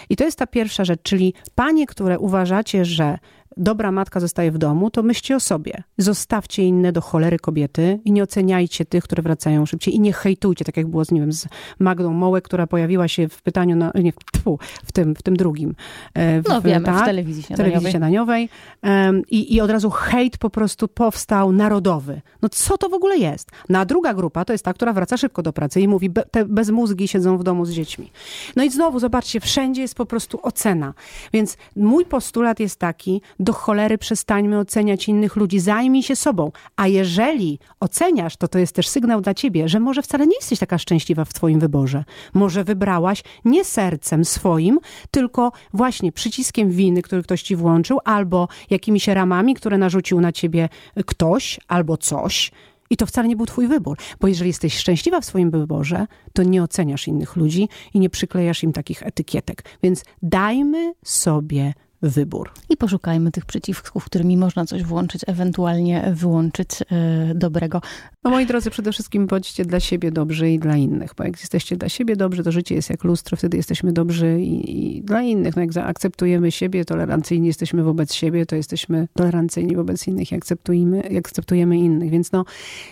I 0.10 0.16
to 0.16 0.24
jest 0.24 0.38
ta 0.38 0.48
pierwsza 0.48 0.86
rzecz, 0.86 1.02
czyli 1.04 1.34
panie, 1.56 1.88
które 1.88 2.20
uważacie, 2.20 2.86
że 2.86 3.18
dobra 3.58 3.92
matka 3.92 4.20
zostaje 4.20 4.52
w 4.52 4.58
domu, 4.58 4.92
to 4.92 5.04
myślcie 5.04 5.36
o 5.36 5.40
sobie. 5.40 5.84
Zostawcie 5.98 6.64
inne 6.64 6.92
do 6.92 7.02
cholery 7.02 7.40
kobiety 7.40 8.00
i 8.06 8.12
nie 8.12 8.24
oceniajcie 8.24 8.86
tych, 8.86 9.04
które 9.04 9.24
wracają 9.24 9.66
szybciej 9.66 9.96
i 9.96 10.00
nie 10.00 10.14
hejtujcie, 10.14 10.66
tak 10.66 10.78
jak 10.78 10.88
było 10.88 11.06
z, 11.06 11.12
nie 11.12 11.20
wiem, 11.20 11.32
z 11.34 11.48
Magdą 11.80 12.14
Mołek, 12.14 12.44
która 12.44 12.68
pojawiła 12.68 13.08
się 13.08 13.28
w 13.28 13.42
pytaniu, 13.42 13.76
na, 13.76 13.92
nie, 13.96 14.14
tfu, 14.34 14.60
w 14.86 14.92
tym, 14.92 15.16
w 15.16 15.22
tym 15.22 15.36
drugim. 15.36 15.76
e, 16.14 16.42
W, 16.42 16.48
No 16.50 16.62
wiemy, 16.62 16.86
tak? 16.86 17.06
telewizji 17.06 17.44
w 17.44 17.48
telewizji 17.48 17.92
śniadaniowej. 17.92 17.92
śniadaniowej 17.92 18.50
Em, 18.82 19.22
i, 19.30 19.56
i 19.56 19.62
od 19.62 19.70
razu 19.72 19.90
hejt 19.90 20.38
po 20.38 20.50
prostu 20.50 20.88
powstał 20.88 21.52
narodowy. 21.52 22.22
No 22.42 22.50
co 22.50 22.78
to 22.78 22.90
w 22.90 22.94
ogóle 22.94 23.18
jest? 23.18 23.52
No 23.70 23.80
a 23.80 23.86
druga 23.86 24.14
grupa 24.14 24.46
to 24.46 24.54
jest 24.54 24.66
ta, 24.66 24.74
która 24.74 24.94
wraca 24.94 25.18
szybko 25.18 25.44
do 25.44 25.54
pracy 25.54 25.82
i 25.82 25.88
mówi, 25.88 26.10
be, 26.10 26.24
te 26.32 26.46
bezmózgi 26.46 27.08
siedzą 27.08 27.38
w 27.38 27.44
domu 27.44 27.66
z 27.66 27.72
dziećmi. 27.72 28.12
No 28.56 28.64
i 28.64 28.70
znowu, 28.70 29.00
zobaczcie, 29.00 29.40
wszędzie 29.40 29.82
jest 29.82 29.96
po 29.96 30.06
prostu 30.06 30.40
ocena. 30.44 30.94
Więc 31.34 31.58
mój 31.76 32.06
postulat 32.06 32.60
jest 32.60 32.80
taki, 32.80 33.22
do 33.42 33.54
cholery 33.54 33.98
przestańmy 33.98 34.60
oceniać 34.60 35.08
innych 35.08 35.36
ludzi, 35.36 35.60
zajmij 35.60 36.04
się 36.04 36.16
sobą. 36.16 36.52
A 36.76 36.88
jeżeli 36.88 37.60
oceniasz, 37.80 38.38
to 38.38 38.48
to 38.48 38.60
jest 38.60 38.76
też 38.76 38.88
sygnał 38.88 39.22
dla 39.22 39.34
ciebie, 39.34 39.70
że 39.70 39.80
może 39.80 40.02
wcale 40.02 40.28
nie 40.28 40.36
jesteś 40.36 40.60
taka 40.60 40.78
szczęśliwa 40.78 41.26
w 41.26 41.34
twoim 41.34 41.60
wyborze. 41.60 42.04
Może 42.34 42.64
wybrałaś 42.64 43.24
nie 43.46 43.66
sercem 43.66 44.26
swoim, 44.26 44.80
tylko 45.12 45.52
właśnie 45.74 46.12
przyciskiem 46.12 46.70
winy, 46.70 47.02
który 47.02 47.24
ktoś 47.24 47.42
ci 47.42 47.56
włączył, 47.56 48.00
albo 48.06 48.48
jakimiś 48.70 49.08
ramami, 49.08 49.56
które 49.56 49.78
narzucił 49.78 50.22
na 50.22 50.32
ciebie 50.32 50.70
ktoś 51.06 51.60
albo 51.68 51.98
coś. 51.98 52.52
I 52.90 52.98
to 52.98 53.06
wcale 53.06 53.28
nie 53.28 53.36
był 53.36 53.46
twój 53.46 53.68
wybór. 53.68 53.98
Bo 54.20 54.28
jeżeli 54.28 54.48
jesteś 54.48 54.78
szczęśliwa 54.78 55.22
w 55.22 55.26
swoim 55.26 55.52
wyborze, 55.52 56.08
to 56.34 56.44
nie 56.44 56.64
oceniasz 56.64 57.08
innych 57.08 57.36
ludzi 57.36 57.70
i 57.94 58.00
nie 58.00 58.10
przyklejasz 58.10 58.64
im 58.64 58.74
takich 58.74 59.04
etykietek. 59.04 59.64
Więc 59.84 60.04
dajmy 60.22 60.94
sobie 61.04 61.74
wybór. 62.02 62.52
I 62.70 62.78
poszukajmy 62.78 63.32
tych 63.32 63.46
przycisków, 63.46 64.06
którymi 64.06 64.38
można 64.38 64.66
coś 64.66 64.84
włączyć, 64.84 65.22
ewentualnie 65.28 66.12
wyłączyć 66.16 66.70
e, 66.82 67.36
dobrego. 67.36 67.82
No 68.24 68.32
moi 68.32 68.46
drodzy, 68.46 68.70
przede 68.70 68.92
wszystkim 68.92 69.28
bądźcie 69.28 69.66
dla 69.66 69.80
siebie 69.80 70.12
dobrzy 70.12 70.52
i 70.52 70.60
dla 70.60 70.78
innych, 70.78 71.12
bo 71.18 71.24
jak 71.24 71.40
jesteście 71.40 71.78
dla 71.78 71.90
siebie 71.90 72.16
dobrzy, 72.16 72.44
to 72.44 72.52
życie 72.52 72.76
jest 72.76 72.90
jak 72.90 73.04
lustro, 73.04 73.38
wtedy 73.38 73.58
jesteśmy 73.58 73.94
dobrzy 73.94 74.42
i, 74.42 74.98
i 74.98 75.02
dla 75.02 75.22
innych. 75.22 75.56
No 75.56 75.62
jak 75.62 75.74
zaakceptujemy 75.74 76.52
siebie, 76.52 76.86
tolerancyjni 76.86 77.48
jesteśmy 77.48 77.84
wobec 77.84 78.14
siebie, 78.14 78.46
to 78.46 78.56
jesteśmy 78.56 79.08
tolerancyjni 79.14 79.76
wobec 79.76 80.08
innych 80.08 80.32
i 80.32 80.36
akceptujemy, 80.36 81.04
akceptujemy 81.20 81.78
innych. 81.78 82.10
Więc 82.10 82.32
no, 82.32 82.46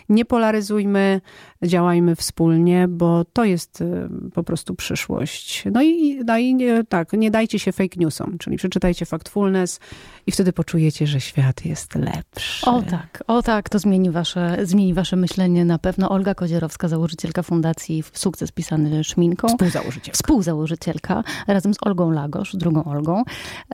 nie 0.09 0.25
polaryzujmy, 0.25 1.21
działajmy 1.63 2.15
wspólnie, 2.15 2.87
bo 2.87 3.25
to 3.33 3.45
jest 3.45 3.81
y, 3.81 4.09
po 4.33 4.43
prostu 4.43 4.75
przyszłość. 4.75 5.63
No 5.71 5.83
i, 5.83 6.19
no 6.25 6.37
i 6.37 6.55
nie, 6.55 6.83
tak, 6.83 7.13
nie 7.13 7.31
dajcie 7.31 7.59
się 7.59 7.71
fake 7.71 7.99
newsom, 7.99 8.37
czyli 8.37 8.57
przeczytajcie 8.57 8.98
Factfulness 9.05 9.79
i 10.27 10.31
wtedy 10.31 10.53
poczujecie, 10.53 11.07
że 11.07 11.21
świat 11.21 11.65
jest 11.65 11.95
lepszy. 11.95 12.65
O 12.65 12.81
tak, 12.81 13.23
o 13.27 13.41
tak, 13.43 13.69
to 13.69 13.79
zmieni 13.79 14.11
wasze, 14.11 14.57
zmieni 14.63 14.93
wasze 14.93 15.15
myślenie 15.15 15.65
na 15.65 15.79
pewno. 15.79 16.09
Olga 16.09 16.35
Kozierowska, 16.35 16.87
założycielka 16.87 17.43
Fundacji 17.43 18.03
Sukces 18.13 18.51
pisany 18.51 19.03
szminką. 19.03 19.47
Współzałożycielka. 19.47 20.17
Współzałożycielka, 20.17 21.23
razem 21.47 21.73
z 21.73 21.77
Olgą 21.81 22.11
Lagosz, 22.11 22.55
drugą 22.55 22.83
Olgą. 22.83 23.23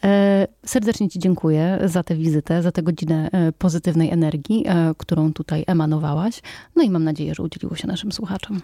E, 0.04 0.48
serdecznie 0.66 1.10
Ci 1.10 1.20
dziękuję 1.20 1.80
za 1.86 2.04
tę 2.04 2.16
wizytę, 2.16 2.62
za 2.62 2.72
tę 2.72 2.84
godzinę 2.84 3.30
e, 3.32 3.52
pozytywnej 3.52 4.12
energii, 4.12 4.64
e, 4.68 4.94
którą 4.98 5.34
tutaj 5.34 5.64
emanowałaś. 5.68 6.42
No 6.76 6.84
i 6.84 6.90
mam 6.90 7.04
nadzieję, 7.04 7.36
że 7.36 7.44
udzieliło 7.44 7.76
się 7.76 7.88
naszym 7.88 8.12
słuchaczom. 8.12 8.62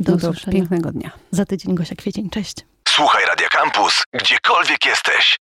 Do 0.00 0.12
No 0.12 0.18
to 0.18 0.28
usłyszenia. 0.30 0.56
pięknego 0.56 0.92
dnia. 0.92 1.10
Za 1.30 1.44
tydzień 1.44 1.74
Gosia 1.74 1.94
Kwiecień, 1.94 2.30
cześć. 2.30 2.56
Słuchaj 2.88 3.24
Radio 3.26 3.46
Campus, 3.52 4.02
gdziekolwiek 4.12 4.86
jesteś. 4.86 5.36